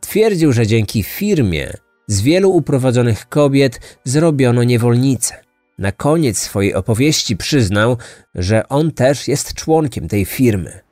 Twierdził, 0.00 0.52
że 0.52 0.66
dzięki 0.66 1.02
firmie 1.02 1.72
z 2.06 2.20
wielu 2.20 2.50
uprowadzonych 2.50 3.28
kobiet 3.28 3.80
zrobiono 4.04 4.64
niewolnice. 4.64 5.34
Na 5.78 5.92
koniec 5.92 6.38
swojej 6.38 6.74
opowieści 6.74 7.36
przyznał, 7.36 7.96
że 8.34 8.68
on 8.68 8.92
też 8.92 9.28
jest 9.28 9.54
członkiem 9.54 10.08
tej 10.08 10.24
firmy. 10.24 10.89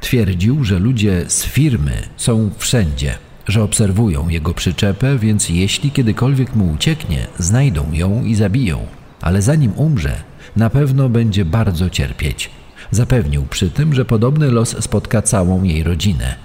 Twierdził, 0.00 0.64
że 0.64 0.78
ludzie 0.78 1.24
z 1.28 1.44
firmy 1.44 2.02
są 2.16 2.50
wszędzie, 2.58 3.14
że 3.46 3.62
obserwują 3.62 4.28
jego 4.28 4.54
przyczepę, 4.54 5.18
więc 5.18 5.48
jeśli 5.48 5.90
kiedykolwiek 5.90 6.54
mu 6.54 6.72
ucieknie, 6.72 7.26
znajdą 7.38 7.92
ją 7.92 8.24
i 8.24 8.34
zabiją. 8.34 8.86
Ale 9.20 9.42
zanim 9.42 9.72
umrze, 9.72 10.22
na 10.56 10.70
pewno 10.70 11.08
będzie 11.08 11.44
bardzo 11.44 11.90
cierpieć. 11.90 12.50
Zapewnił 12.90 13.46
przy 13.46 13.70
tym, 13.70 13.94
że 13.94 14.04
podobny 14.04 14.50
los 14.50 14.76
spotka 14.84 15.22
całą 15.22 15.62
jej 15.62 15.82
rodzinę. 15.82 16.36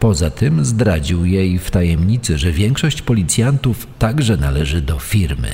Poza 0.00 0.30
tym 0.30 0.64
zdradził 0.64 1.24
jej 1.24 1.58
w 1.58 1.70
tajemnicy, 1.70 2.38
że 2.38 2.52
większość 2.52 3.02
policjantów 3.02 3.86
także 3.98 4.36
należy 4.36 4.82
do 4.82 4.98
firmy, 4.98 5.50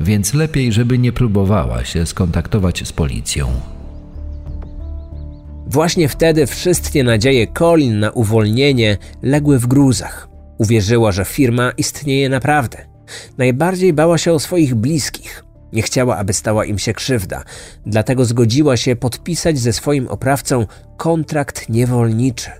więc 0.00 0.34
lepiej, 0.34 0.72
żeby 0.72 0.98
nie 0.98 1.12
próbowała 1.12 1.84
się 1.84 2.06
skontaktować 2.06 2.88
z 2.88 2.92
policją. 2.92 3.75
Właśnie 5.66 6.08
wtedy 6.08 6.46
wszystkie 6.46 7.04
nadzieje 7.04 7.46
Colin 7.46 7.98
na 7.98 8.10
uwolnienie 8.10 8.98
legły 9.22 9.58
w 9.58 9.66
gruzach. 9.66 10.28
Uwierzyła, 10.58 11.12
że 11.12 11.24
firma 11.24 11.70
istnieje 11.70 12.28
naprawdę. 12.28 12.78
Najbardziej 13.38 13.92
bała 13.92 14.18
się 14.18 14.32
o 14.32 14.38
swoich 14.38 14.74
bliskich. 14.74 15.44
Nie 15.72 15.82
chciała, 15.82 16.16
aby 16.16 16.32
stała 16.32 16.64
im 16.64 16.78
się 16.78 16.92
krzywda, 16.92 17.42
dlatego 17.86 18.24
zgodziła 18.24 18.76
się 18.76 18.96
podpisać 18.96 19.58
ze 19.58 19.72
swoim 19.72 20.08
oprawcą 20.08 20.66
kontrakt 20.96 21.68
niewolniczy. 21.68 22.50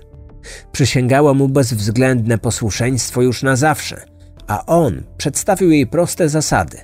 Przysięgała 0.71 1.33
mu 1.33 1.49
bezwzględne 1.49 2.37
posłuszeństwo 2.37 3.21
już 3.21 3.43
na 3.43 3.55
zawsze, 3.55 4.01
a 4.47 4.65
on 4.65 5.03
przedstawił 5.17 5.71
jej 5.71 5.87
proste 5.87 6.29
zasady. 6.29 6.77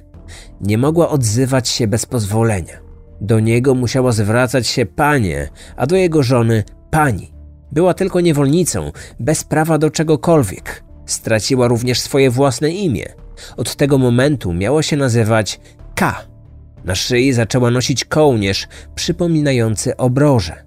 Nie 0.61 0.77
mogła 0.77 1.09
odzywać 1.09 1.69
się 1.69 1.87
bez 1.87 2.05
pozwolenia. 2.05 2.82
Do 3.23 3.39
niego 3.39 3.75
musiała 3.75 4.11
zwracać 4.11 4.67
się 4.67 4.85
panie, 4.85 5.49
a 5.75 5.87
do 5.87 5.95
jego 5.95 6.23
żony 6.23 6.63
pani. 6.89 7.33
Była 7.71 7.93
tylko 7.93 8.21
niewolnicą, 8.21 8.91
bez 9.19 9.43
prawa 9.43 9.77
do 9.77 9.89
czegokolwiek. 9.89 10.83
Straciła 11.05 11.67
również 11.67 11.99
swoje 11.99 12.29
własne 12.29 12.71
imię. 12.71 13.05
Od 13.57 13.75
tego 13.75 13.97
momentu 13.97 14.53
miała 14.53 14.83
się 14.83 14.97
nazywać 14.97 15.59
K. 15.95 16.25
Na 16.85 16.95
szyi 16.95 17.33
zaczęła 17.33 17.71
nosić 17.71 18.05
kołnierz 18.05 18.67
przypominający 18.95 19.97
obroże. 19.97 20.63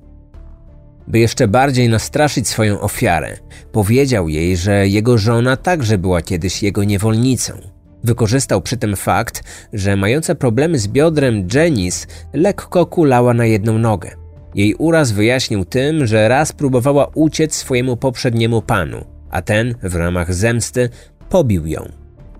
By 1.07 1.19
jeszcze 1.19 1.49
bardziej 1.49 1.89
nastraszyć 1.89 2.49
swoją 2.49 2.81
ofiarę, 2.81 3.37
powiedział 3.73 4.29
jej, 4.29 4.57
że 4.57 4.89
jego 4.89 5.19
żona 5.19 5.57
także 5.57 5.99
była 5.99 6.23
kiedyś 6.23 6.63
jego 6.63 6.85
niewolnicą. 6.85 7.76
Wykorzystał 8.07 8.63
przy 8.63 8.77
tym 8.77 8.97
fakt, 8.97 9.43
że 9.73 9.97
mająca 9.97 10.35
problemy 10.35 10.79
z 10.79 10.89
biodrem 10.89 11.49
Janice 11.55 12.07
lekko 12.33 12.87
kulała 12.87 13.35
na 13.35 13.47
jedną 13.47 13.79
nogę. 13.79 14.11
Jej 14.55 14.75
uraz 14.75 15.13
wyjaśnił 15.13 15.65
tym, 15.65 16.07
że 16.07 16.29
raz 16.29 16.53
próbowała 16.53 17.07
uciec 17.15 17.55
swojemu 17.55 17.97
poprzedniemu 17.97 18.63
panu, 18.63 19.05
a 19.31 19.43
ten 19.43 19.75
w 19.83 19.95
ramach 19.95 20.35
zemsty 20.35 20.91
pobił 21.29 21.67
ją. 21.67 21.89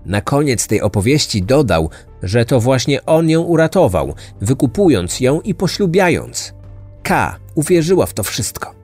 Na 0.05 0.21
koniec 0.21 0.67
tej 0.67 0.81
opowieści 0.81 1.43
dodał, 1.43 1.91
że 2.23 2.45
to 2.45 2.61
właśnie 2.61 3.05
on 3.05 3.31
ją 3.31 3.43
uratował, 3.43 4.15
wykupując 4.41 5.21
ją 5.21 5.41
i 5.41 5.55
poślubiając. 5.55 6.55
K 7.03 7.37
uwierzyła 7.55 8.07
w 8.07 8.15
to 8.15 8.23
wszystko. 8.23 8.76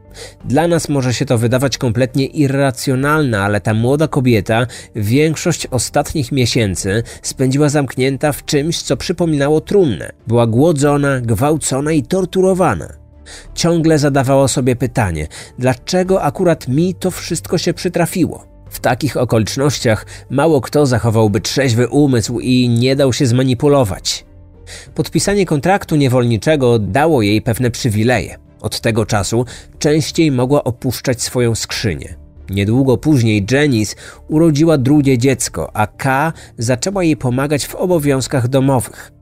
Dla 0.44 0.68
nas 0.68 0.88
może 0.88 1.14
się 1.14 1.24
to 1.24 1.38
wydawać 1.38 1.78
kompletnie 1.78 2.26
irracjonalne, 2.26 3.40
ale 3.40 3.60
ta 3.60 3.74
młoda 3.74 4.08
kobieta 4.08 4.66
większość 4.96 5.66
ostatnich 5.66 6.32
miesięcy 6.32 7.02
spędziła 7.22 7.68
zamknięta 7.68 8.32
w 8.32 8.44
czymś, 8.44 8.82
co 8.82 8.96
przypominało 8.96 9.60
trumnę. 9.60 10.12
Była 10.26 10.46
głodzona, 10.46 11.20
gwałcona 11.20 11.92
i 11.92 12.02
torturowana. 12.02 12.88
Ciągle 13.54 13.98
zadawała 13.98 14.48
sobie 14.48 14.76
pytanie, 14.76 15.26
dlaczego 15.58 16.22
akurat 16.22 16.68
mi 16.68 16.94
to 16.94 17.10
wszystko 17.10 17.58
się 17.58 17.74
przytrafiło. 17.74 18.46
W 18.70 18.80
takich 18.80 19.16
okolicznościach 19.16 20.06
mało 20.30 20.60
kto 20.60 20.86
zachowałby 20.86 21.40
trzeźwy 21.40 21.88
umysł 21.88 22.40
i 22.40 22.68
nie 22.68 22.96
dał 22.96 23.12
się 23.12 23.26
zmanipulować. 23.26 24.24
Podpisanie 24.94 25.46
kontraktu 25.46 25.96
niewolniczego 25.96 26.78
dało 26.78 27.22
jej 27.22 27.42
pewne 27.42 27.70
przywileje. 27.70 28.41
Od 28.62 28.80
tego 28.80 29.06
czasu 29.06 29.44
częściej 29.78 30.32
mogła 30.32 30.64
opuszczać 30.64 31.22
swoją 31.22 31.54
skrzynię. 31.54 32.14
Niedługo 32.50 32.98
później 32.98 33.46
Janice 33.50 33.96
urodziła 34.28 34.78
drugie 34.78 35.18
dziecko, 35.18 35.70
a 35.76 35.86
K 35.86 36.32
zaczęła 36.58 37.04
jej 37.04 37.16
pomagać 37.16 37.66
w 37.66 37.74
obowiązkach 37.74 38.48
domowych. 38.48 39.12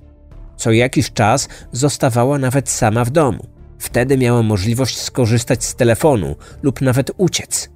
Co 0.56 0.72
jakiś 0.72 1.12
czas 1.12 1.48
zostawała 1.72 2.38
nawet 2.38 2.68
sama 2.68 3.04
w 3.04 3.10
domu. 3.10 3.46
Wtedy 3.78 4.18
miała 4.18 4.42
możliwość 4.42 4.98
skorzystać 4.98 5.64
z 5.64 5.74
telefonu 5.74 6.36
lub 6.62 6.80
nawet 6.80 7.10
uciec. 7.16 7.70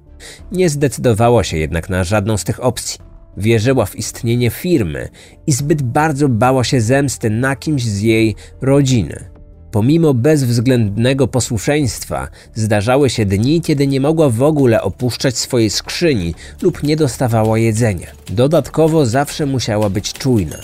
Nie 0.51 0.69
zdecydowała 0.69 1.43
się 1.43 1.57
jednak 1.57 1.89
na 1.89 2.03
żadną 2.03 2.37
z 2.37 2.43
tych 2.43 2.63
opcji. 2.63 2.99
Wierzyła 3.37 3.85
w 3.85 3.95
istnienie 3.95 4.49
firmy 4.49 5.09
i 5.47 5.51
zbyt 5.51 5.81
bardzo 5.81 6.29
bała 6.29 6.63
się 6.63 6.81
zemsty 6.81 7.29
na 7.29 7.55
kimś 7.55 7.83
z 7.83 8.01
jej 8.01 8.35
rodziny. 8.61 9.34
Pomimo 9.75 10.13
bezwzględnego 10.13 11.27
posłuszeństwa, 11.27 12.27
zdarzały 12.53 13.09
się 13.09 13.25
dni, 13.25 13.61
kiedy 13.61 13.87
nie 13.87 13.99
mogła 13.99 14.29
w 14.29 14.43
ogóle 14.43 14.81
opuszczać 14.81 15.37
swojej 15.37 15.69
skrzyni 15.69 16.35
lub 16.61 16.83
nie 16.83 16.95
dostawała 16.95 17.57
jedzenia. 17.57 18.07
Dodatkowo 18.29 19.05
zawsze 19.05 19.45
musiała 19.45 19.89
być 19.89 20.13
czujna. 20.13 20.55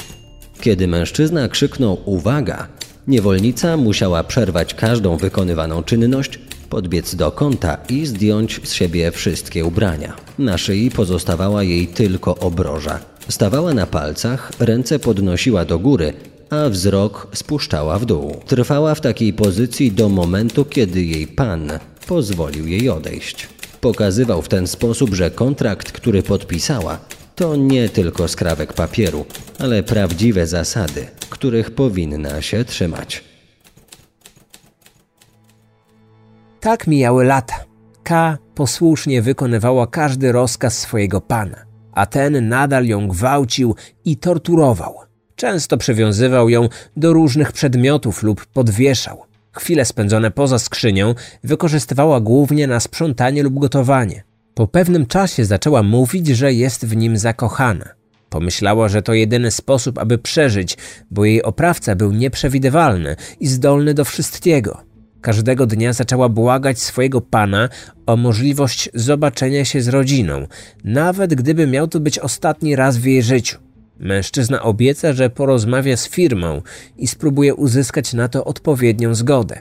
Kiedy 0.61 0.87
mężczyzna 0.87 1.49
krzyknął 1.49 1.97
uwaga, 2.05 2.67
niewolnica 3.07 3.77
musiała 3.77 4.23
przerwać 4.23 4.73
każdą 4.73 5.17
wykonywaną 5.17 5.83
czynność, 5.83 6.39
podbiec 6.69 7.15
do 7.15 7.31
kąta 7.31 7.77
i 7.89 8.05
zdjąć 8.05 8.61
z 8.63 8.73
siebie 8.73 9.11
wszystkie 9.11 9.65
ubrania. 9.65 10.13
Na 10.39 10.57
szyi 10.57 10.91
pozostawała 10.91 11.63
jej 11.63 11.87
tylko 11.87 12.35
obroża. 12.35 12.99
Stawała 13.29 13.73
na 13.73 13.87
palcach, 13.87 14.51
ręce 14.59 14.99
podnosiła 14.99 15.65
do 15.65 15.79
góry, 15.79 16.13
a 16.51 16.69
wzrok 16.69 17.27
spuszczała 17.33 17.99
w 17.99 18.05
dół. 18.05 18.35
Trwała 18.45 18.95
w 18.95 19.01
takiej 19.01 19.33
pozycji 19.33 19.91
do 19.91 20.09
momentu, 20.09 20.65
kiedy 20.65 21.03
jej 21.03 21.27
pan 21.27 21.71
pozwolił 22.07 22.67
jej 22.67 22.89
odejść. 22.89 23.49
Pokazywał 23.81 24.41
w 24.41 24.47
ten 24.47 24.67
sposób, 24.67 25.13
że 25.13 25.31
kontrakt, 25.31 25.91
który 25.91 26.23
podpisała, 26.23 26.99
to 27.35 27.55
nie 27.55 27.89
tylko 27.89 28.27
skrawek 28.27 28.73
papieru, 28.73 29.25
ale 29.59 29.83
prawdziwe 29.83 30.47
zasady, 30.47 31.07
których 31.29 31.71
powinna 31.71 32.41
się 32.41 32.65
trzymać. 32.65 33.23
Tak 36.59 36.87
mijały 36.87 37.25
lata. 37.25 37.55
K 38.03 38.37
posłusznie 38.55 39.21
wykonywała 39.21 39.87
każdy 39.87 40.31
rozkaz 40.31 40.77
swojego 40.77 41.21
pana, 41.21 41.65
a 41.91 42.05
ten 42.05 42.49
nadal 42.49 42.85
ją 42.85 43.07
gwałcił 43.07 43.75
i 44.05 44.17
torturował. 44.17 45.10
Często 45.41 45.77
przywiązywał 45.77 46.49
ją 46.49 46.69
do 46.97 47.13
różnych 47.13 47.51
przedmiotów 47.51 48.23
lub 48.23 48.45
podwieszał. 48.45 49.23
Chwile 49.51 49.85
spędzone 49.85 50.31
poza 50.31 50.59
skrzynią 50.59 51.15
wykorzystywała 51.43 52.19
głównie 52.19 52.67
na 52.67 52.79
sprzątanie 52.79 53.43
lub 53.43 53.59
gotowanie. 53.59 54.23
Po 54.53 54.67
pewnym 54.67 55.05
czasie 55.05 55.45
zaczęła 55.45 55.83
mówić, 55.83 56.27
że 56.27 56.53
jest 56.53 56.85
w 56.85 56.95
nim 56.95 57.17
zakochana. 57.17 57.85
Pomyślała, 58.29 58.89
że 58.89 59.01
to 59.01 59.13
jedyny 59.13 59.51
sposób, 59.51 59.97
aby 59.97 60.17
przeżyć, 60.17 60.77
bo 61.11 61.25
jej 61.25 61.43
oprawca 61.43 61.95
był 61.95 62.11
nieprzewidywalny 62.11 63.15
i 63.39 63.47
zdolny 63.47 63.93
do 63.93 64.05
wszystkiego. 64.05 64.81
Każdego 65.21 65.65
dnia 65.65 65.93
zaczęła 65.93 66.29
błagać 66.29 66.79
swojego 66.79 67.21
pana 67.21 67.69
o 68.05 68.17
możliwość 68.17 68.89
zobaczenia 68.93 69.65
się 69.65 69.81
z 69.81 69.87
rodziną, 69.87 70.47
nawet 70.83 71.35
gdyby 71.35 71.67
miał 71.67 71.87
to 71.87 71.99
być 71.99 72.19
ostatni 72.19 72.75
raz 72.75 72.97
w 72.97 73.05
jej 73.05 73.23
życiu. 73.23 73.70
Mężczyzna 74.01 74.61
obieca, 74.61 75.13
że 75.13 75.29
porozmawia 75.29 75.97
z 75.97 76.09
firmą 76.09 76.61
i 76.97 77.07
spróbuje 77.07 77.55
uzyskać 77.55 78.13
na 78.13 78.27
to 78.27 78.45
odpowiednią 78.45 79.15
zgodę. 79.15 79.59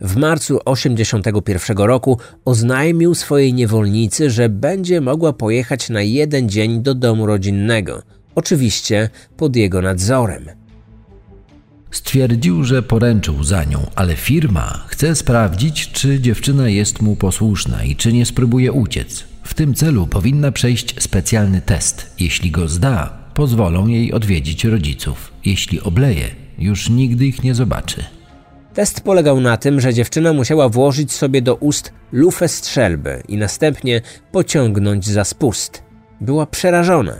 W 0.00 0.16
marcu 0.16 0.58
81 0.64 1.76
roku 1.76 2.18
oznajmił 2.44 3.14
swojej 3.14 3.54
niewolnicy, 3.54 4.30
że 4.30 4.48
będzie 4.48 5.00
mogła 5.00 5.32
pojechać 5.32 5.88
na 5.90 6.02
jeden 6.02 6.48
dzień 6.48 6.82
do 6.82 6.94
domu 6.94 7.26
rodzinnego, 7.26 8.02
oczywiście 8.34 9.10
pod 9.36 9.56
jego 9.56 9.82
nadzorem. 9.82 10.44
Stwierdził, 11.90 12.64
że 12.64 12.82
poręczył 12.82 13.44
za 13.44 13.64
nią, 13.64 13.86
ale 13.94 14.16
firma 14.16 14.84
chce 14.88 15.14
sprawdzić, 15.14 15.92
czy 15.92 16.20
dziewczyna 16.20 16.68
jest 16.68 17.02
mu 17.02 17.16
posłuszna 17.16 17.84
i 17.84 17.96
czy 17.96 18.12
nie 18.12 18.26
spróbuje 18.26 18.72
uciec. 18.72 19.24
W 19.42 19.54
tym 19.54 19.74
celu 19.74 20.06
powinna 20.06 20.52
przejść 20.52 21.02
specjalny 21.02 21.60
test. 21.60 22.06
Jeśli 22.20 22.50
go 22.50 22.68
zda, 22.68 23.25
pozwolą 23.36 23.86
jej 23.86 24.12
odwiedzić 24.12 24.64
rodziców. 24.64 25.32
Jeśli 25.44 25.80
obleje, 25.80 26.24
już 26.58 26.90
nigdy 26.90 27.26
ich 27.26 27.42
nie 27.42 27.54
zobaczy. 27.54 28.04
Test 28.74 29.00
polegał 29.00 29.40
na 29.40 29.56
tym, 29.56 29.80
że 29.80 29.94
dziewczyna 29.94 30.32
musiała 30.32 30.68
włożyć 30.68 31.12
sobie 31.12 31.42
do 31.42 31.54
ust 31.54 31.92
lufę 32.12 32.48
strzelby 32.48 33.22
i 33.28 33.36
następnie 33.36 34.00
pociągnąć 34.32 35.06
za 35.06 35.24
spust. 35.24 35.82
Była 36.20 36.46
przerażona. 36.46 37.14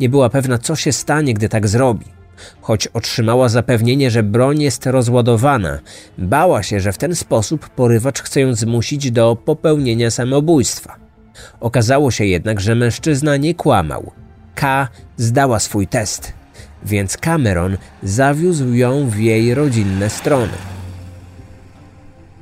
Nie 0.00 0.08
była 0.08 0.30
pewna, 0.30 0.58
co 0.58 0.76
się 0.76 0.92
stanie, 0.92 1.34
gdy 1.34 1.48
tak 1.48 1.68
zrobi. 1.68 2.06
Choć 2.60 2.86
otrzymała 2.86 3.48
zapewnienie, 3.48 4.10
że 4.10 4.22
broń 4.22 4.62
jest 4.62 4.86
rozładowana, 4.86 5.78
bała 6.18 6.62
się, 6.62 6.80
że 6.80 6.92
w 6.92 6.98
ten 6.98 7.14
sposób 7.14 7.68
porywacz 7.68 8.22
chce 8.22 8.40
ją 8.40 8.54
zmusić 8.54 9.10
do 9.10 9.36
popełnienia 9.36 10.10
samobójstwa. 10.10 10.96
Okazało 11.60 12.10
się 12.10 12.24
jednak, 12.24 12.60
że 12.60 12.74
mężczyzna 12.74 13.36
nie 13.36 13.54
kłamał. 13.54 14.21
K 14.54 14.88
zdała 15.16 15.58
swój 15.58 15.86
test, 15.86 16.32
więc 16.84 17.16
Cameron 17.16 17.76
zawiózł 18.02 18.72
ją 18.72 19.08
w 19.08 19.18
jej 19.18 19.54
rodzinne 19.54 20.10
strony. 20.10 20.52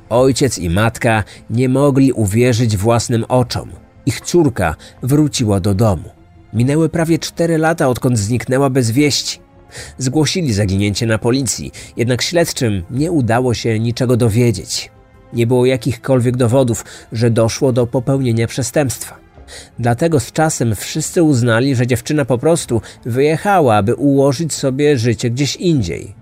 Ojciec 0.09 0.57
i 0.57 0.69
matka 0.69 1.23
nie 1.49 1.69
mogli 1.69 2.11
uwierzyć 2.11 2.77
własnym 2.77 3.25
oczom. 3.27 3.69
Ich 4.05 4.21
córka 4.21 4.75
wróciła 5.01 5.59
do 5.59 5.73
domu. 5.73 6.09
Minęły 6.53 6.89
prawie 6.89 7.19
cztery 7.19 7.57
lata, 7.57 7.87
odkąd 7.87 8.19
zniknęła 8.19 8.69
bez 8.69 8.91
wieści. 8.91 9.39
Zgłosili 9.97 10.53
zaginięcie 10.53 11.05
na 11.05 11.17
policji, 11.17 11.71
jednak 11.97 12.21
śledczym 12.21 12.83
nie 12.91 13.11
udało 13.11 13.53
się 13.53 13.79
niczego 13.79 14.17
dowiedzieć. 14.17 14.91
Nie 15.33 15.47
było 15.47 15.65
jakichkolwiek 15.65 16.37
dowodów, 16.37 16.85
że 17.11 17.29
doszło 17.29 17.71
do 17.71 17.87
popełnienia 17.87 18.47
przestępstwa. 18.47 19.15
Dlatego 19.79 20.19
z 20.19 20.31
czasem 20.31 20.75
wszyscy 20.75 21.23
uznali, 21.23 21.75
że 21.75 21.87
dziewczyna 21.87 22.25
po 22.25 22.37
prostu 22.37 22.81
wyjechała, 23.05 23.75
aby 23.75 23.95
ułożyć 23.95 24.53
sobie 24.53 24.97
życie 24.97 25.29
gdzieś 25.29 25.55
indziej. 25.55 26.15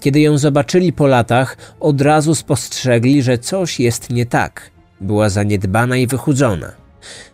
Kiedy 0.00 0.20
ją 0.20 0.38
zobaczyli 0.38 0.92
po 0.92 1.06
latach, 1.06 1.56
od 1.80 2.00
razu 2.00 2.34
spostrzegli, 2.34 3.22
że 3.22 3.38
coś 3.38 3.80
jest 3.80 4.10
nie 4.10 4.26
tak. 4.26 4.70
Była 5.00 5.28
zaniedbana 5.28 5.96
i 5.96 6.06
wychudzona. 6.06 6.72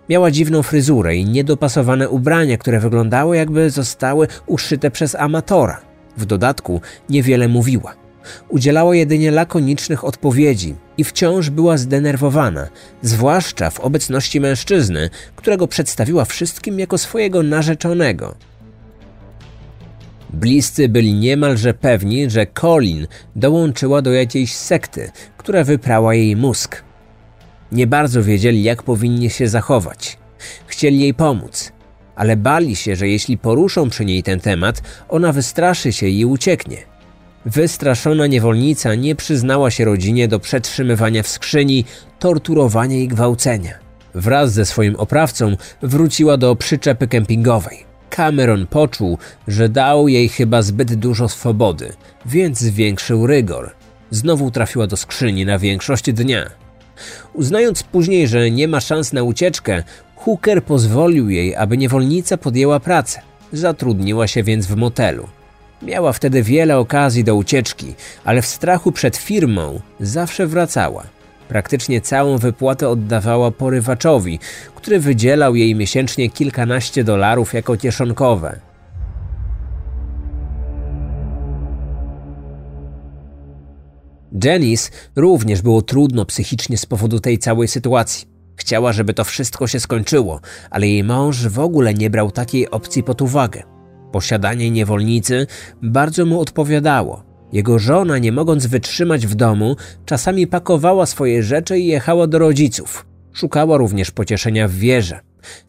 Miała 0.08 0.30
dziwną 0.30 0.62
fryzurę 0.62 1.16
i 1.16 1.24
niedopasowane 1.24 2.08
ubrania, 2.08 2.58
które 2.58 2.80
wyglądały 2.80 3.36
jakby 3.36 3.70
zostały 3.70 4.28
uszyte 4.46 4.90
przez 4.90 5.14
amatora. 5.14 5.80
W 6.16 6.24
dodatku 6.24 6.80
niewiele 7.08 7.48
mówiła. 7.48 8.07
Udzielała 8.48 8.96
jedynie 8.96 9.30
lakonicznych 9.30 10.04
odpowiedzi 10.04 10.74
i 10.98 11.04
wciąż 11.04 11.50
była 11.50 11.76
zdenerwowana, 11.76 12.68
zwłaszcza 13.02 13.70
w 13.70 13.80
obecności 13.80 14.40
mężczyzny, 14.40 15.10
którego 15.36 15.68
przedstawiła 15.68 16.24
wszystkim 16.24 16.78
jako 16.78 16.98
swojego 16.98 17.42
narzeczonego. 17.42 18.34
Bliscy 20.32 20.88
byli 20.88 21.14
niemalże 21.14 21.74
pewni, 21.74 22.30
że 22.30 22.46
Colin 22.46 23.06
dołączyła 23.36 24.02
do 24.02 24.12
jakiejś 24.12 24.54
sekty, 24.54 25.10
która 25.36 25.64
wyprała 25.64 26.14
jej 26.14 26.36
mózg. 26.36 26.82
Nie 27.72 27.86
bardzo 27.86 28.22
wiedzieli, 28.22 28.62
jak 28.62 28.82
powinni 28.82 29.30
się 29.30 29.48
zachować. 29.48 30.18
Chcieli 30.66 31.00
jej 31.00 31.14
pomóc, 31.14 31.72
ale 32.16 32.36
bali 32.36 32.76
się, 32.76 32.96
że 32.96 33.08
jeśli 33.08 33.38
poruszą 33.38 33.90
przy 33.90 34.04
niej 34.04 34.22
ten 34.22 34.40
temat, 34.40 34.82
ona 35.08 35.32
wystraszy 35.32 35.92
się 35.92 36.06
i 36.08 36.24
ucieknie. 36.24 36.76
Wystraszona 37.46 38.26
niewolnica 38.26 38.94
nie 38.94 39.14
przyznała 39.14 39.70
się 39.70 39.84
rodzinie 39.84 40.28
do 40.28 40.40
przetrzymywania 40.40 41.22
w 41.22 41.28
skrzyni, 41.28 41.84
torturowania 42.18 42.96
i 42.96 43.08
gwałcenia. 43.08 43.74
Wraz 44.14 44.52
ze 44.52 44.66
swoim 44.66 44.96
oprawcą 44.96 45.56
wróciła 45.82 46.36
do 46.36 46.56
przyczepy 46.56 47.08
kempingowej. 47.08 47.84
Cameron 48.10 48.66
poczuł, 48.66 49.18
że 49.48 49.68
dał 49.68 50.08
jej 50.08 50.28
chyba 50.28 50.62
zbyt 50.62 50.94
dużo 50.94 51.28
swobody, 51.28 51.92
więc 52.26 52.58
zwiększył 52.58 53.26
rygor. 53.26 53.70
Znowu 54.10 54.50
trafiła 54.50 54.86
do 54.86 54.96
skrzyni 54.96 55.46
na 55.46 55.58
większość 55.58 56.12
dnia. 56.12 56.50
Uznając 57.34 57.82
później, 57.82 58.28
że 58.28 58.50
nie 58.50 58.68
ma 58.68 58.80
szans 58.80 59.12
na 59.12 59.22
ucieczkę, 59.22 59.82
Hooker 60.16 60.64
pozwolił 60.64 61.30
jej, 61.30 61.56
aby 61.56 61.76
niewolnica 61.76 62.36
podjęła 62.36 62.80
pracę. 62.80 63.20
Zatrudniła 63.52 64.26
się 64.26 64.42
więc 64.42 64.66
w 64.66 64.76
motelu. 64.76 65.28
Miała 65.82 66.12
wtedy 66.12 66.42
wiele 66.42 66.78
okazji 66.78 67.24
do 67.24 67.34
ucieczki, 67.34 67.94
ale 68.24 68.42
w 68.42 68.46
strachu 68.46 68.92
przed 68.92 69.16
firmą 69.16 69.80
zawsze 70.00 70.46
wracała. 70.46 71.04
Praktycznie 71.48 72.00
całą 72.00 72.38
wypłatę 72.38 72.88
oddawała 72.88 73.50
porywaczowi, 73.50 74.38
który 74.74 75.00
wydzielał 75.00 75.54
jej 75.54 75.74
miesięcznie 75.74 76.30
kilkanaście 76.30 77.04
dolarów 77.04 77.54
jako 77.54 77.76
kieszonkowe. 77.76 78.60
Janice 84.44 84.90
również 85.16 85.62
było 85.62 85.82
trudno 85.82 86.24
psychicznie 86.24 86.78
z 86.78 86.86
powodu 86.86 87.20
tej 87.20 87.38
całej 87.38 87.68
sytuacji. 87.68 88.28
Chciała, 88.56 88.92
żeby 88.92 89.14
to 89.14 89.24
wszystko 89.24 89.66
się 89.66 89.80
skończyło, 89.80 90.40
ale 90.70 90.88
jej 90.88 91.04
mąż 91.04 91.48
w 91.48 91.58
ogóle 91.58 91.94
nie 91.94 92.10
brał 92.10 92.30
takiej 92.30 92.70
opcji 92.70 93.02
pod 93.02 93.22
uwagę. 93.22 93.77
Posiadanie 94.12 94.70
niewolnicy 94.70 95.46
bardzo 95.82 96.26
mu 96.26 96.40
odpowiadało. 96.40 97.22
Jego 97.52 97.78
żona, 97.78 98.18
nie 98.18 98.32
mogąc 98.32 98.66
wytrzymać 98.66 99.26
w 99.26 99.34
domu, 99.34 99.76
czasami 100.04 100.46
pakowała 100.46 101.06
swoje 101.06 101.42
rzeczy 101.42 101.78
i 101.78 101.86
jechała 101.86 102.26
do 102.26 102.38
rodziców. 102.38 103.06
Szukała 103.32 103.76
również 103.76 104.10
pocieszenia 104.10 104.68
w 104.68 104.72
wierze. 104.72 105.20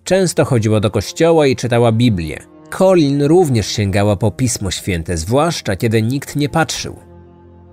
Często 0.04 0.46
chodziła 0.46 0.80
do 0.80 0.92
kościoła 0.92 1.48
i 1.48 1.56
czytała 1.56 1.92
Biblię. 1.92 2.40
Colin 2.78 3.24
również 3.24 3.68
sięgała 3.68 4.16
po 4.16 4.32
Pismo 4.32 4.72
Święte, 4.72 5.18
zwłaszcza 5.18 5.76
kiedy 5.76 6.02
nikt 6.02 6.36
nie 6.36 6.50
patrzył. 6.50 6.96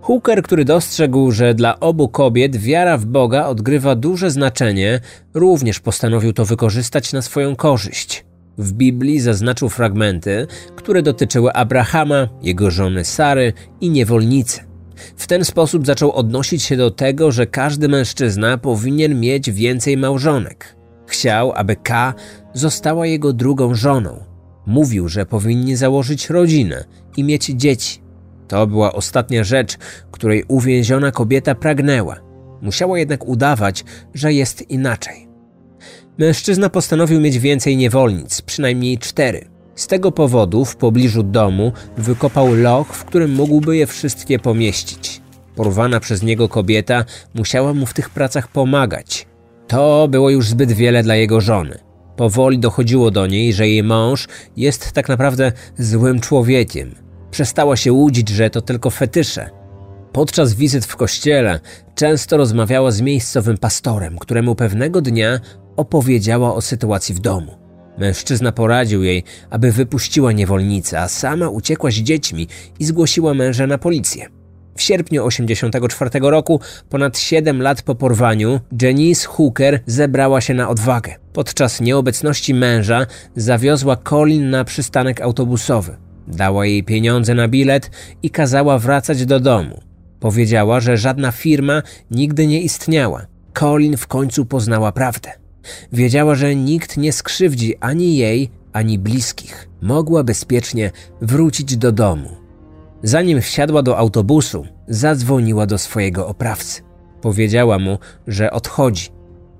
Hooker, 0.00 0.42
który 0.42 0.64
dostrzegł, 0.64 1.30
że 1.30 1.54
dla 1.54 1.80
obu 1.80 2.08
kobiet 2.08 2.56
wiara 2.56 2.98
w 2.98 3.06
Boga 3.06 3.46
odgrywa 3.46 3.94
duże 3.94 4.30
znaczenie, 4.30 5.00
również 5.34 5.80
postanowił 5.80 6.32
to 6.32 6.44
wykorzystać 6.44 7.12
na 7.12 7.22
swoją 7.22 7.56
korzyść. 7.56 8.24
W 8.58 8.72
Biblii 8.72 9.20
zaznaczył 9.20 9.68
fragmenty, 9.68 10.46
które 10.76 11.02
dotyczyły 11.02 11.52
Abrahama, 11.52 12.28
jego 12.42 12.70
żony 12.70 13.04
Sary 13.04 13.52
i 13.80 13.90
niewolnicy. 13.90 14.60
W 15.16 15.26
ten 15.26 15.44
sposób 15.44 15.86
zaczął 15.86 16.12
odnosić 16.12 16.62
się 16.62 16.76
do 16.76 16.90
tego, 16.90 17.32
że 17.32 17.46
każdy 17.46 17.88
mężczyzna 17.88 18.58
powinien 18.58 19.20
mieć 19.20 19.50
więcej 19.50 19.96
małżonek. 19.96 20.76
Chciał, 21.06 21.52
aby 21.52 21.76
K 21.76 22.14
została 22.54 23.06
jego 23.06 23.32
drugą 23.32 23.74
żoną. 23.74 24.24
Mówił, 24.66 25.08
że 25.08 25.26
powinni 25.26 25.76
założyć 25.76 26.30
rodzinę 26.30 26.84
i 27.16 27.24
mieć 27.24 27.46
dzieci. 27.46 28.02
To 28.48 28.66
była 28.66 28.92
ostatnia 28.92 29.44
rzecz, 29.44 29.78
której 30.10 30.44
uwięziona 30.48 31.10
kobieta 31.12 31.54
pragnęła. 31.54 32.16
Musiała 32.62 32.98
jednak 32.98 33.28
udawać, 33.28 33.84
że 34.14 34.32
jest 34.32 34.70
inaczej. 34.70 35.25
Mężczyzna 36.18 36.68
postanowił 36.68 37.20
mieć 37.20 37.38
więcej 37.38 37.76
niewolnic, 37.76 38.42
przynajmniej 38.42 38.98
cztery. 38.98 39.48
Z 39.74 39.86
tego 39.86 40.12
powodu 40.12 40.64
w 40.64 40.76
pobliżu 40.76 41.22
domu 41.22 41.72
wykopał 41.98 42.54
loch, 42.54 42.88
w 42.88 43.04
którym 43.04 43.34
mógłby 43.34 43.76
je 43.76 43.86
wszystkie 43.86 44.38
pomieścić. 44.38 45.20
Porwana 45.56 46.00
przez 46.00 46.22
niego 46.22 46.48
kobieta 46.48 47.04
musiała 47.34 47.74
mu 47.74 47.86
w 47.86 47.94
tych 47.94 48.10
pracach 48.10 48.48
pomagać. 48.48 49.26
To 49.68 50.08
było 50.08 50.30
już 50.30 50.48
zbyt 50.48 50.72
wiele 50.72 51.02
dla 51.02 51.14
jego 51.14 51.40
żony. 51.40 51.78
Powoli 52.16 52.58
dochodziło 52.58 53.10
do 53.10 53.26
niej, 53.26 53.52
że 53.52 53.68
jej 53.68 53.82
mąż 53.82 54.28
jest 54.56 54.92
tak 54.92 55.08
naprawdę 55.08 55.52
złym 55.78 56.20
człowiekiem. 56.20 56.94
Przestała 57.30 57.76
się 57.76 57.92
łudzić, 57.92 58.28
że 58.28 58.50
to 58.50 58.60
tylko 58.62 58.90
fetysze. 58.90 59.50
Podczas 60.12 60.54
wizyt 60.54 60.84
w 60.84 60.96
kościele 60.96 61.60
często 61.94 62.36
rozmawiała 62.36 62.90
z 62.90 63.00
miejscowym 63.00 63.58
pastorem, 63.58 64.18
któremu 64.18 64.54
pewnego 64.54 65.00
dnia 65.00 65.40
opowiedziała 65.76 66.54
o 66.54 66.60
sytuacji 66.60 67.14
w 67.14 67.18
domu. 67.18 67.66
Mężczyzna 67.98 68.52
poradził 68.52 69.02
jej, 69.02 69.22
aby 69.50 69.72
wypuściła 69.72 70.32
niewolnicę, 70.32 71.00
a 71.00 71.08
sama 71.08 71.48
uciekła 71.48 71.90
z 71.90 71.94
dziećmi 71.94 72.48
i 72.78 72.84
zgłosiła 72.84 73.34
męża 73.34 73.66
na 73.66 73.78
policję. 73.78 74.28
W 74.76 74.82
sierpniu 74.82 75.24
1984 75.28 76.30
roku, 76.30 76.60
ponad 76.88 77.18
7 77.18 77.62
lat 77.62 77.82
po 77.82 77.94
porwaniu, 77.94 78.60
Janice 78.82 79.26
Hooker 79.28 79.80
zebrała 79.86 80.40
się 80.40 80.54
na 80.54 80.68
odwagę. 80.68 81.14
Podczas 81.32 81.80
nieobecności 81.80 82.54
męża 82.54 83.06
zawiozła 83.36 83.96
Colin 83.96 84.50
na 84.50 84.64
przystanek 84.64 85.20
autobusowy. 85.20 85.96
Dała 86.28 86.66
jej 86.66 86.84
pieniądze 86.84 87.34
na 87.34 87.48
bilet 87.48 87.90
i 88.22 88.30
kazała 88.30 88.78
wracać 88.78 89.26
do 89.26 89.40
domu. 89.40 89.80
Powiedziała, 90.20 90.80
że 90.80 90.96
żadna 90.96 91.32
firma 91.32 91.82
nigdy 92.10 92.46
nie 92.46 92.60
istniała. 92.60 93.26
Colin 93.58 93.96
w 93.96 94.06
końcu 94.06 94.46
poznała 94.46 94.92
prawdę. 94.92 95.45
Wiedziała, 95.92 96.34
że 96.34 96.56
nikt 96.56 96.96
nie 96.96 97.12
skrzywdzi 97.12 97.76
ani 97.80 98.16
jej, 98.16 98.50
ani 98.72 98.98
bliskich. 98.98 99.68
Mogła 99.82 100.24
bezpiecznie 100.24 100.90
wrócić 101.20 101.76
do 101.76 101.92
domu. 101.92 102.46
Zanim 103.02 103.40
wsiadła 103.40 103.82
do 103.82 103.98
autobusu, 103.98 104.66
zadzwoniła 104.88 105.66
do 105.66 105.78
swojego 105.78 106.28
oprawcy. 106.28 106.82
Powiedziała 107.20 107.78
mu, 107.78 107.98
że 108.26 108.50
odchodzi. 108.50 109.08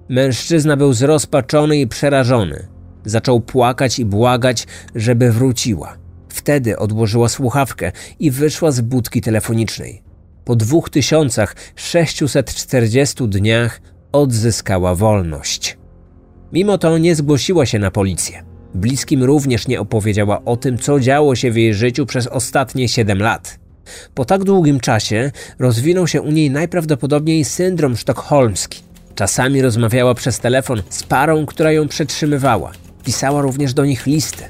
Mężczyzna 0.08 0.76
był 0.76 0.92
zrozpaczony 0.92 1.76
i 1.76 1.86
przerażony. 1.86 2.66
Zaczął 3.04 3.40
płakać 3.40 3.98
i 3.98 4.04
błagać, 4.04 4.66
żeby 4.94 5.32
wróciła. 5.32 5.96
Wtedy 6.28 6.78
odłożyła 6.78 7.28
słuchawkę 7.28 7.92
i 8.18 8.30
wyszła 8.30 8.70
z 8.70 8.80
budki 8.80 9.20
telefonicznej. 9.20 10.02
Po 10.44 10.56
2640 10.56 13.28
dniach 13.28 13.80
odzyskała 14.12 14.94
wolność. 14.94 15.78
Mimo 16.56 16.78
to 16.78 16.98
nie 16.98 17.14
zgłosiła 17.14 17.66
się 17.66 17.78
na 17.78 17.90
policję. 17.90 18.42
Bliskim 18.74 19.24
również 19.24 19.68
nie 19.68 19.80
opowiedziała 19.80 20.44
o 20.44 20.56
tym, 20.56 20.78
co 20.78 21.00
działo 21.00 21.36
się 21.36 21.50
w 21.50 21.56
jej 21.56 21.74
życiu 21.74 22.06
przez 22.06 22.26
ostatnie 22.26 22.88
7 22.88 23.18
lat. 23.18 23.58
Po 24.14 24.24
tak 24.24 24.44
długim 24.44 24.80
czasie 24.80 25.32
rozwinął 25.58 26.06
się 26.06 26.22
u 26.22 26.30
niej 26.30 26.50
najprawdopodobniej 26.50 27.44
syndrom 27.44 27.96
sztokholmski. 27.96 28.82
Czasami 29.14 29.62
rozmawiała 29.62 30.14
przez 30.14 30.38
telefon 30.38 30.82
z 30.90 31.02
parą, 31.02 31.46
która 31.46 31.72
ją 31.72 31.88
przetrzymywała. 31.88 32.72
Pisała 33.04 33.40
również 33.40 33.74
do 33.74 33.84
nich 33.84 34.06
listy. 34.06 34.44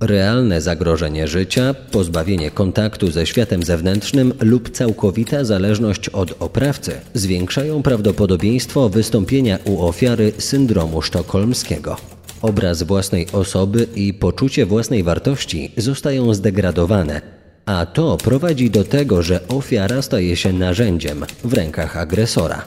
Realne 0.00 0.60
zagrożenie 0.60 1.28
życia, 1.28 1.74
pozbawienie 1.92 2.50
kontaktu 2.50 3.10
ze 3.10 3.26
światem 3.26 3.62
zewnętrznym 3.62 4.32
lub 4.40 4.70
całkowita 4.70 5.44
zależność 5.44 6.08
od 6.08 6.42
oprawcy 6.42 6.92
zwiększają 7.14 7.82
prawdopodobieństwo 7.82 8.88
wystąpienia 8.88 9.58
u 9.64 9.82
ofiary 9.86 10.32
syndromu 10.38 11.02
sztokholmskiego. 11.02 11.96
Obraz 12.42 12.82
własnej 12.82 13.26
osoby 13.32 13.86
i 13.94 14.14
poczucie 14.14 14.66
własnej 14.66 15.02
wartości 15.02 15.72
zostają 15.76 16.34
zdegradowane, 16.34 17.20
a 17.66 17.86
to 17.86 18.16
prowadzi 18.16 18.70
do 18.70 18.84
tego, 18.84 19.22
że 19.22 19.48
ofiara 19.48 20.02
staje 20.02 20.36
się 20.36 20.52
narzędziem 20.52 21.24
w 21.44 21.52
rękach 21.52 21.96
agresora. 21.96 22.64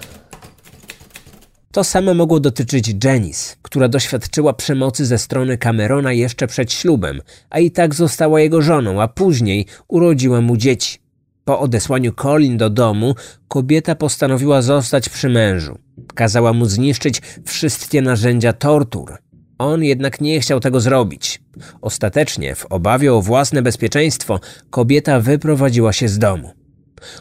To 1.74 1.84
samo 1.84 2.14
mogło 2.14 2.40
dotyczyć 2.40 2.96
Janice, 3.04 3.56
która 3.62 3.88
doświadczyła 3.88 4.54
przemocy 4.54 5.06
ze 5.06 5.18
strony 5.18 5.58
Camerona 5.58 6.14
jeszcze 6.14 6.48
przed 6.48 6.74
ślubem, 6.74 7.22
a 7.50 7.60
i 7.60 7.72
tak 7.72 7.96
została 7.96 8.42
jego 8.42 8.62
żoną, 8.62 9.02
a 9.02 9.08
później 9.08 9.66
urodziła 9.88 10.42
mu 10.42 10.58
dzieci. 10.58 10.98
Po 11.46 11.60
odesłaniu 11.60 12.14
Colin 12.14 12.58
do 12.58 12.70
domu, 12.70 13.16
kobieta 13.48 13.96
postanowiła 13.96 14.62
zostać 14.62 15.10
przy 15.10 15.30
mężu. 15.30 15.78
Kazała 16.16 16.54
mu 16.54 16.66
zniszczyć 16.66 17.22
wszystkie 17.46 18.02
narzędzia 18.02 18.54
tortur. 18.54 19.18
On 19.58 19.84
jednak 19.84 20.22
nie 20.22 20.40
chciał 20.40 20.60
tego 20.60 20.80
zrobić. 20.80 21.42
Ostatecznie, 21.82 22.56
w 22.56 22.66
obawie 22.66 23.14
o 23.14 23.22
własne 23.22 23.62
bezpieczeństwo, 23.62 24.40
kobieta 24.70 25.20
wyprowadziła 25.20 25.94
się 25.94 26.08
z 26.08 26.20
domu. 26.20 26.63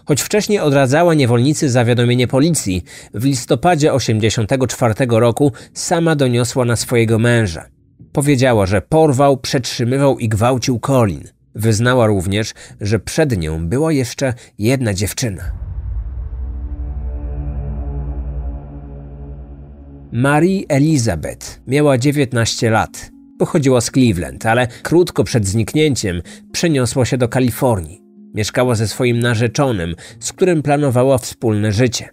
Choć 0.04 0.22
wcześniej 0.22 0.58
odradzała 0.58 1.14
niewolnicy 1.14 1.70
zawiadomienie 1.70 2.26
policji, 2.26 2.84
w 3.14 3.24
listopadzie 3.24 3.92
1984 3.92 4.94
roku 5.08 5.52
sama 5.74 6.16
doniosła 6.16 6.64
na 6.64 6.76
swojego 6.76 7.18
męża. 7.18 7.68
Powiedziała, 8.12 8.66
że 8.66 8.82
porwał, 8.82 9.36
przetrzymywał 9.36 10.18
i 10.18 10.28
gwałcił 10.28 10.80
Colin. 10.80 11.24
Wyznała 11.54 12.06
również, 12.06 12.54
że 12.80 12.98
przed 12.98 13.38
nią 13.38 13.68
była 13.68 13.92
jeszcze 13.92 14.34
jedna 14.58 14.94
dziewczyna. 14.94 15.42
Marie 20.12 20.64
Elizabeth 20.68 21.60
miała 21.66 21.98
19 21.98 22.70
lat. 22.70 23.10
Pochodziła 23.38 23.80
z 23.80 23.90
Cleveland, 23.90 24.46
ale 24.46 24.66
krótko 24.82 25.24
przed 25.24 25.46
zniknięciem 25.46 26.22
przeniosła 26.52 27.04
się 27.04 27.18
do 27.18 27.28
Kalifornii. 27.28 28.01
Mieszkała 28.34 28.74
ze 28.74 28.88
swoim 28.88 29.18
narzeczonym, 29.18 29.94
z 30.20 30.32
którym 30.32 30.62
planowała 30.62 31.18
wspólne 31.18 31.72
życie. 31.72 32.08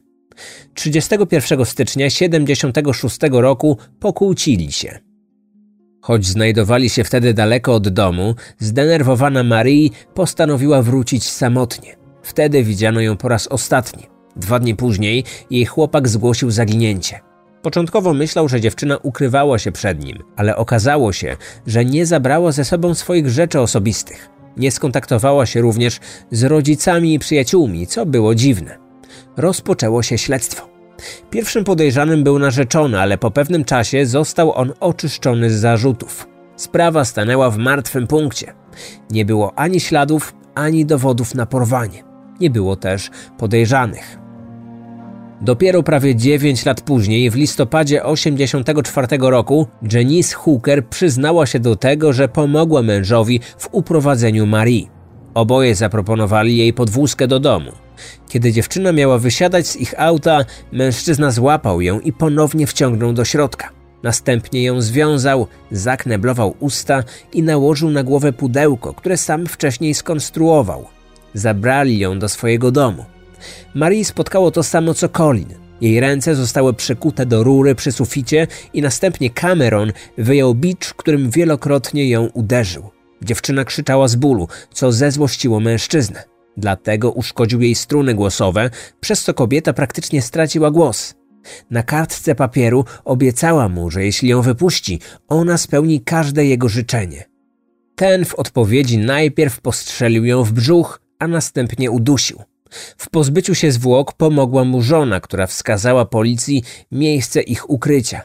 31 0.73 1.65
stycznia 1.65 2.09
76 2.09 3.17
roku 3.31 3.77
pokłócili 3.99 4.71
się. 4.71 4.99
Choć 6.01 6.25
znajdowali 6.25 6.89
się 6.89 7.03
wtedy 7.03 7.33
daleko 7.33 7.73
od 7.73 7.89
domu, 7.89 8.35
zdenerwowana 8.57 9.43
Marie 9.43 9.89
postanowiła 10.13 10.81
wrócić 10.81 11.29
samotnie. 11.29 11.95
Wtedy 12.23 12.63
widziano 12.63 13.01
ją 13.01 13.17
po 13.17 13.27
raz 13.27 13.47
ostatni. 13.47 14.03
Dwa 14.35 14.59
dni 14.59 14.75
później 14.75 15.23
jej 15.51 15.65
chłopak 15.65 16.07
zgłosił 16.07 16.51
zaginięcie. 16.51 17.19
Początkowo 17.61 18.13
myślał, 18.13 18.49
że 18.49 18.61
dziewczyna 18.61 18.97
ukrywała 18.97 19.59
się 19.59 19.71
przed 19.71 20.03
nim, 20.03 20.17
ale 20.35 20.55
okazało 20.55 21.13
się, 21.13 21.37
że 21.67 21.85
nie 21.85 22.05
zabrała 22.05 22.51
ze 22.51 22.65
sobą 22.65 22.93
swoich 22.93 23.29
rzeczy 23.29 23.59
osobistych. 23.59 24.29
Nie 24.57 24.71
skontaktowała 24.71 25.45
się 25.45 25.61
również 25.61 25.99
z 26.31 26.43
rodzicami 26.43 27.13
i 27.13 27.19
przyjaciółmi, 27.19 27.87
co 27.87 28.05
było 28.05 28.35
dziwne. 28.35 28.77
Rozpoczęło 29.37 30.03
się 30.03 30.17
śledztwo. 30.17 30.69
Pierwszym 31.29 31.63
podejrzanym 31.63 32.23
był 32.23 32.39
narzeczony, 32.39 32.99
ale 32.99 33.17
po 33.17 33.31
pewnym 33.31 33.65
czasie 33.65 34.05
został 34.05 34.53
on 34.53 34.73
oczyszczony 34.79 35.49
z 35.49 35.59
zarzutów. 35.59 36.27
Sprawa 36.55 37.05
stanęła 37.05 37.49
w 37.49 37.57
martwym 37.57 38.07
punkcie. 38.07 38.53
Nie 39.09 39.25
było 39.25 39.59
ani 39.59 39.79
śladów, 39.79 40.33
ani 40.55 40.85
dowodów 40.85 41.35
na 41.35 41.45
porwanie. 41.45 42.03
Nie 42.39 42.49
było 42.49 42.75
też 42.75 43.09
podejrzanych. 43.37 44.19
Dopiero 45.41 45.83
prawie 45.83 46.15
9 46.15 46.65
lat 46.65 46.81
później, 46.81 47.29
w 47.29 47.35
listopadzie 47.35 48.01
1984 48.01 49.07
roku, 49.19 49.67
Janice 49.91 50.35
Hooker 50.35 50.87
przyznała 50.87 51.45
się 51.45 51.59
do 51.59 51.75
tego, 51.75 52.13
że 52.13 52.27
pomogła 52.27 52.81
mężowi 52.81 53.39
w 53.57 53.69
uprowadzeniu 53.71 54.45
Marie. 54.45 54.87
Oboje 55.33 55.75
zaproponowali 55.75 56.57
jej 56.57 56.73
podwózkę 56.73 57.27
do 57.27 57.39
domu. 57.39 57.71
Kiedy 58.29 58.51
dziewczyna 58.51 58.91
miała 58.91 59.17
wysiadać 59.17 59.67
z 59.67 59.75
ich 59.75 59.93
auta, 59.97 60.45
mężczyzna 60.71 61.31
złapał 61.31 61.81
ją 61.81 61.99
i 61.99 62.13
ponownie 62.13 62.67
wciągnął 62.67 63.13
do 63.13 63.25
środka. 63.25 63.69
Następnie 64.03 64.63
ją 64.63 64.81
związał, 64.81 65.47
zakneblował 65.71 66.55
usta 66.59 67.03
i 67.33 67.43
nałożył 67.43 67.89
na 67.89 68.03
głowę 68.03 68.33
pudełko, 68.33 68.93
które 68.93 69.17
sam 69.17 69.47
wcześniej 69.47 69.93
skonstruował. 69.93 70.85
Zabrali 71.33 71.99
ją 71.99 72.19
do 72.19 72.29
swojego 72.29 72.71
domu. 72.71 73.05
Marii 73.75 74.05
spotkało 74.05 74.51
to 74.51 74.63
samo 74.63 74.93
co 74.93 75.09
Colin. 75.09 75.47
Jej 75.81 75.99
ręce 75.99 76.35
zostały 76.35 76.73
przekute 76.73 77.25
do 77.25 77.43
rury 77.43 77.75
przy 77.75 77.91
suficie 77.91 78.47
i 78.73 78.81
następnie 78.81 79.29
Cameron 79.29 79.91
wyjął 80.17 80.55
bicz, 80.55 80.93
którym 80.93 81.29
wielokrotnie 81.29 82.09
ją 82.09 82.29
uderzył. 82.33 82.89
Dziewczyna 83.21 83.65
krzyczała 83.65 84.07
z 84.07 84.15
bólu, 84.15 84.47
co 84.73 84.91
zezłościło 84.91 85.59
mężczyznę. 85.59 86.23
Dlatego 86.57 87.11
uszkodził 87.11 87.61
jej 87.61 87.75
struny 87.75 88.13
głosowe, 88.13 88.69
przez 88.99 89.23
co 89.23 89.33
kobieta 89.33 89.73
praktycznie 89.73 90.21
straciła 90.21 90.71
głos. 90.71 91.15
Na 91.71 91.83
kartce 91.83 92.35
papieru 92.35 92.85
obiecała 93.05 93.69
mu, 93.69 93.91
że 93.91 94.05
jeśli 94.05 94.29
ją 94.29 94.41
wypuści, 94.41 94.99
ona 95.27 95.57
spełni 95.57 96.01
każde 96.01 96.45
jego 96.45 96.69
życzenie. 96.69 97.23
Ten 97.95 98.25
w 98.25 98.35
odpowiedzi 98.35 98.97
najpierw 98.97 99.61
postrzelił 99.61 100.25
ją 100.25 100.43
w 100.43 100.51
brzuch, 100.51 101.01
a 101.19 101.27
następnie 101.27 101.91
udusił. 101.91 102.41
W 102.97 103.09
pozbyciu 103.09 103.55
się 103.55 103.71
zwłok 103.71 104.13
pomogła 104.13 104.63
mu 104.63 104.81
żona, 104.81 105.19
która 105.19 105.47
wskazała 105.47 106.05
policji 106.05 106.63
miejsce 106.91 107.41
ich 107.41 107.69
ukrycia. 107.69 108.21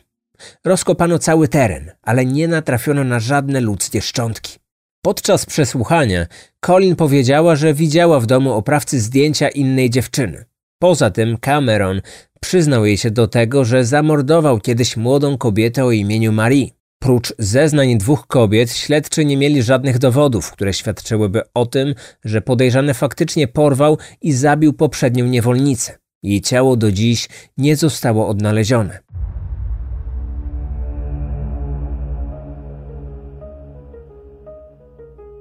Rozkopano 0.64 1.18
cały 1.18 1.49
teren, 1.49 1.90
ale 2.03 2.26
nie 2.26 2.49
natrafiono 2.49 3.05
na 3.05 3.20
żadne 3.20 3.61
ludzkie 3.61 4.03
szczątki. 4.03 4.59
Podczas 5.03 5.47
przesłuchania 5.47 6.26
Colin 6.61 6.97
powiedziała, 6.97 7.57
że 7.57 7.74
widziała 7.74 8.20
w 8.20 8.26
domu 8.26 8.53
oprawcy 8.53 9.01
zdjęcia 9.01 9.49
innej 9.49 9.90
dziewczyny. 9.90 10.45
Poza 10.78 11.11
tym 11.11 11.36
Cameron 11.38 12.01
przyznał 12.40 12.86
jej 12.86 12.99
się 12.99 13.11
do 13.11 13.28
tego, 13.28 13.64
że 13.64 13.84
zamordował 13.84 14.61
kiedyś 14.61 14.97
młodą 14.97 15.38
kobietę 15.38 15.84
o 15.84 15.90
imieniu 15.90 16.32
Marie. 16.32 16.68
Prócz 17.05 17.35
zeznań 17.39 17.99
dwóch 17.99 18.27
kobiet, 18.27 18.73
śledczy 18.73 19.25
nie 19.25 19.37
mieli 19.37 19.63
żadnych 19.63 19.99
dowodów, 19.99 20.53
które 20.53 20.73
świadczyłyby 20.73 21.43
o 21.55 21.67
tym, 21.67 21.95
że 22.25 22.41
podejrzany 22.41 22.95
faktycznie 22.95 23.49
porwał 23.49 23.99
i 24.23 24.33
zabił 24.33 24.73
poprzednią 24.73 25.27
niewolnicę. 25.27 25.99
Jej 26.23 26.41
ciało 26.41 26.77
do 26.77 26.93
dziś 26.93 27.29
nie 27.59 27.77
zostało 27.77 28.29
odnalezione. 28.29 28.99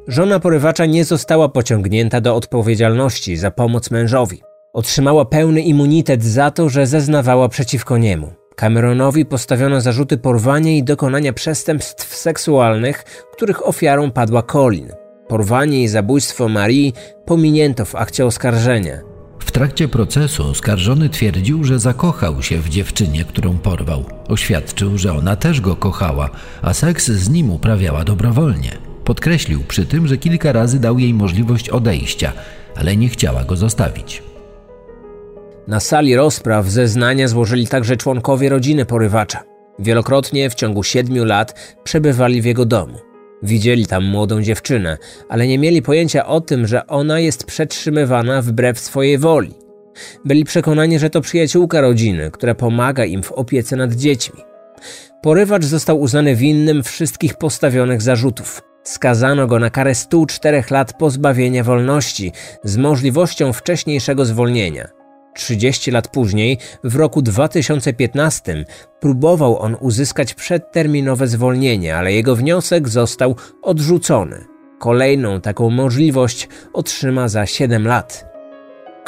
Żona 0.07 0.39
porywacza 0.39 0.86
nie 0.86 1.05
została 1.05 1.49
pociągnięta 1.49 2.22
do 2.22 2.36
odpowiedzialności 2.36 3.38
za 3.38 3.51
pomoc 3.51 3.91
mężowi. 3.91 4.41
Otrzymała 4.74 5.26
pełny 5.26 5.61
immunitet 5.61 6.24
za 6.24 6.51
to, 6.51 6.70
że 6.70 6.88
zeznawała 6.88 7.49
przeciwko 7.49 7.97
niemu. 7.97 8.42
Cameronowi 8.55 9.25
postawiono 9.25 9.81
zarzuty 9.81 10.17
porwania 10.17 10.71
i 10.71 10.83
dokonania 10.83 11.33
przestępstw 11.33 12.15
seksualnych, 12.15 13.03
których 13.33 13.67
ofiarą 13.67 14.11
padła 14.11 14.43
Colin. 14.43 14.91
Porwanie 15.27 15.83
i 15.83 15.87
zabójstwo 15.87 16.49
Marii 16.49 16.93
pominięto 17.25 17.85
w 17.85 17.95
akcie 17.95 18.25
oskarżenia. 18.25 18.99
W 19.39 19.51
trakcie 19.51 19.87
procesu 19.87 20.43
oskarżony 20.43 21.09
twierdził, 21.09 21.63
że 21.63 21.79
zakochał 21.79 22.41
się 22.41 22.57
w 22.57 22.69
dziewczynie, 22.69 23.25
którą 23.25 23.57
porwał. 23.57 24.03
Oświadczył, 24.27 24.97
że 24.97 25.13
ona 25.13 25.35
też 25.35 25.61
go 25.61 25.75
kochała, 25.75 26.29
a 26.61 26.73
seks 26.73 27.07
z 27.07 27.29
nim 27.29 27.51
uprawiała 27.51 28.03
dobrowolnie. 28.03 28.71
Podkreślił 29.05 29.63
przy 29.67 29.85
tym, 29.85 30.07
że 30.07 30.17
kilka 30.17 30.51
razy 30.51 30.79
dał 30.79 30.99
jej 30.99 31.13
możliwość 31.13 31.69
odejścia, 31.69 32.33
ale 32.75 32.97
nie 32.97 33.09
chciała 33.09 33.43
go 33.43 33.55
zostawić. 33.55 34.23
Na 35.68 35.80
sali 35.80 36.16
rozpraw 36.16 36.68
zeznania 36.68 37.28
złożyli 37.28 37.68
także 37.68 37.97
członkowie 37.97 38.49
rodziny 38.49 38.86
porywacza. 38.86 39.43
Wielokrotnie 39.80 40.49
w 40.49 40.55
ciągu 40.55 40.84
siedmiu 40.84 41.26
lat 41.26 41.76
przebywali 41.84 42.41
w 42.41 42.45
jego 42.45 42.66
domu. 42.66 42.99
Widzieli 43.43 43.86
tam 43.86 44.05
młodą 44.05 44.41
dziewczynę, 44.41 44.97
ale 45.30 45.47
nie 45.47 45.59
mieli 45.59 45.82
pojęcia 45.82 46.26
o 46.26 46.41
tym, 46.41 46.68
że 46.68 46.88
ona 46.88 47.20
jest 47.20 47.45
przetrzymywana 47.45 48.41
wbrew 48.41 48.80
swojej 48.80 49.18
woli. 49.18 49.53
Byli 50.26 50.43
przekonani, 50.43 50.99
że 50.99 51.09
to 51.09 51.22
przyjaciółka 51.22 51.82
rodziny, 51.82 52.32
która 52.32 52.55
pomaga 52.55 53.05
im 53.05 53.24
w 53.24 53.32
opiece 53.32 53.76
nad 53.76 53.93
dziećmi. 53.93 54.39
Porywacz 55.22 55.66
został 55.66 56.01
uznany 56.01 56.36
winnym 56.36 56.84
wszystkich 56.84 57.34
postawionych 57.34 58.01
zarzutów. 58.01 58.61
Skazano 58.84 59.47
go 59.47 59.59
na 59.59 59.70
karę 59.70 59.95
104 59.95 60.64
lat 60.72 60.93
pozbawienia 60.97 61.64
wolności 61.64 62.32
z 62.64 62.78
możliwością 62.78 63.53
wcześniejszego 63.53 64.26
zwolnienia. 64.26 65.02
30 65.36 65.91
lat 65.91 66.07
później, 66.07 66.57
w 66.84 66.95
roku 66.95 67.21
2015, 67.21 68.65
próbował 68.99 69.59
on 69.59 69.77
uzyskać 69.79 70.34
przedterminowe 70.34 71.27
zwolnienie, 71.27 71.95
ale 71.97 72.13
jego 72.13 72.36
wniosek 72.36 72.89
został 72.89 73.36
odrzucony. 73.61 74.45
Kolejną 74.79 75.41
taką 75.41 75.69
możliwość 75.69 76.49
otrzyma 76.73 77.27
za 77.27 77.45
7 77.45 77.88
lat. 77.88 78.34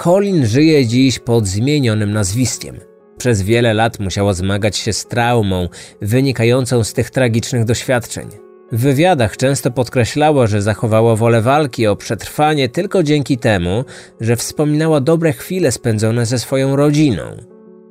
Colin 0.03 0.45
żyje 0.45 0.85
dziś 0.85 1.19
pod 1.19 1.47
zmienionym 1.47 2.11
nazwiskiem. 2.11 2.79
Przez 3.17 3.41
wiele 3.41 3.73
lat 3.73 3.99
musiała 3.99 4.33
zmagać 4.33 4.77
się 4.77 4.93
z 4.93 5.05
traumą 5.05 5.69
wynikającą 6.01 6.83
z 6.83 6.93
tych 6.93 7.09
tragicznych 7.09 7.65
doświadczeń. 7.65 8.44
W 8.71 8.79
wywiadach 8.79 9.37
często 9.37 9.71
podkreślała, 9.71 10.47
że 10.47 10.61
zachowała 10.61 11.15
wolę 11.15 11.41
walki 11.41 11.87
o 11.87 11.95
przetrwanie 11.95 12.69
tylko 12.69 13.03
dzięki 13.03 13.37
temu, 13.37 13.85
że 14.21 14.35
wspominała 14.35 15.01
dobre 15.01 15.33
chwile 15.33 15.71
spędzone 15.71 16.25
ze 16.25 16.39
swoją 16.39 16.75
rodziną. 16.75 17.23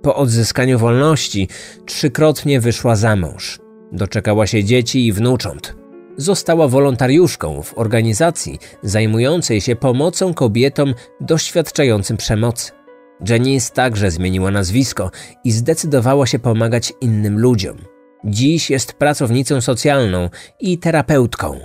Po 0.03 0.17
odzyskaniu 0.17 0.79
wolności 0.79 1.49
trzykrotnie 1.87 2.61
wyszła 2.61 2.97
za 2.97 3.17
mąż. 3.17 3.59
Doczekała 3.93 4.47
się 4.47 4.65
dzieci 4.65 5.07
i 5.07 5.13
wnucząt. 5.13 5.77
Została 6.17 6.69
wolontariuszką 6.69 7.63
w 7.63 7.79
organizacji 7.79 8.59
zajmującej 8.83 9.61
się 9.61 9.77
pomocą 9.77 10.35
kobietom 10.35 10.95
doświadczającym 11.21 12.17
przemocy. 12.17 12.73
Janice 13.29 13.73
także 13.73 14.11
zmieniła 14.11 14.51
nazwisko 14.51 15.11
i 15.45 15.53
zdecydowała 15.53 16.27
się 16.27 16.39
pomagać 16.39 16.93
innym 17.01 17.39
ludziom. 17.39 17.94
Dziś 18.25 18.71
jest 18.71 18.93
pracownicą 18.93 19.61
socjalną 19.61 20.31
i 20.61 20.79
terapeutką. 20.79 21.61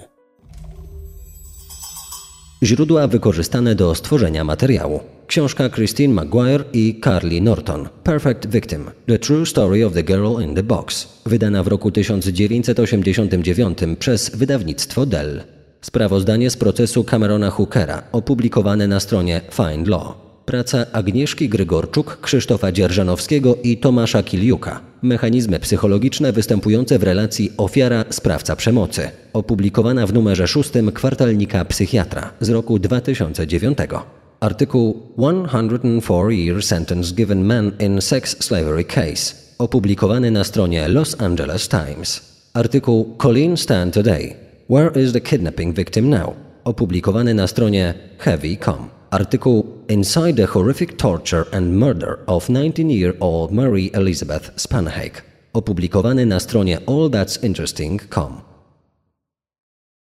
Źródła 2.63 3.07
wykorzystane 3.07 3.75
do 3.75 3.95
stworzenia 3.95 4.43
materiału. 4.43 4.99
Książka 5.27 5.69
Christine 5.69 6.13
Maguire 6.13 6.63
i 6.73 7.01
Carly 7.03 7.41
Norton. 7.41 7.89
Perfect 8.03 8.47
Victim. 8.47 8.91
The 9.07 9.19
True 9.19 9.45
Story 9.45 9.85
of 9.85 9.93
the 9.93 10.03
Girl 10.03 10.41
in 10.41 10.55
the 10.55 10.63
Box. 10.63 11.07
Wydana 11.25 11.63
w 11.63 11.67
roku 11.67 11.91
1989 11.91 13.77
przez 13.99 14.35
wydawnictwo 14.35 15.05
Dell. 15.05 15.43
Sprawozdanie 15.81 16.49
z 16.49 16.57
procesu 16.57 17.03
Camerona 17.03 17.49
Hookera, 17.49 18.03
opublikowane 18.11 18.87
na 18.87 18.99
stronie 18.99 19.41
Find 19.51 19.87
Law. 19.87 20.28
Praca 20.49 20.85
Agnieszki 20.91 21.49
Grygorczuk, 21.49 22.17
Krzysztofa 22.21 22.71
Dzierżanowskiego 22.71 23.55
i 23.63 23.77
Tomasza 23.77 24.23
Kiliuka. 24.23 24.81
Mechanizmy 25.01 25.59
psychologiczne 25.59 26.31
występujące 26.31 26.99
w 26.99 27.03
relacji 27.03 27.51
ofiara-sprawca 27.57 28.55
przemocy. 28.55 29.11
Opublikowana 29.33 30.07
w 30.07 30.13
numerze 30.13 30.47
szóstym 30.47 30.91
kwartalnika 30.91 31.65
Psychiatra 31.65 32.31
z 32.39 32.49
roku 32.49 32.79
2009. 32.79 33.77
Artykuł 34.39 35.01
104 35.17 36.35
Year 36.35 36.63
Sentence 36.63 37.15
Given 37.15 37.45
Man 37.45 37.71
in 37.79 38.01
Sex 38.01 38.43
Slavery 38.43 38.83
Case. 38.83 39.35
Opublikowany 39.57 40.31
na 40.31 40.43
stronie 40.43 40.87
Los 40.87 41.21
Angeles 41.21 41.67
Times. 41.67 42.21
Artykuł 42.53 43.15
Colleen 43.17 43.57
Stan 43.57 43.91
Today. 43.91 44.35
Where 44.69 45.01
is 45.03 45.13
the 45.13 45.21
kidnapping 45.21 45.75
victim 45.75 46.09
now? 46.09 46.33
Opublikowany 46.63 47.33
na 47.33 47.47
stronie 47.47 47.93
heavy.com. 48.17 48.98
Artykuł 49.11 49.65
Inside 49.87 50.33
the 50.33 50.45
Horrific 50.45 50.97
Torture 50.97 51.45
and 51.51 51.73
Murder 51.73 52.17
of 52.27 52.49
19-Year-Old 52.49 53.51
Mary 53.51 53.89
Elizabeth 53.93 54.51
Spanhake, 54.55 55.21
opublikowany 55.53 56.25
na 56.25 56.39
stronie 56.39 56.77
allthat'sinteresting.com. 56.85 58.48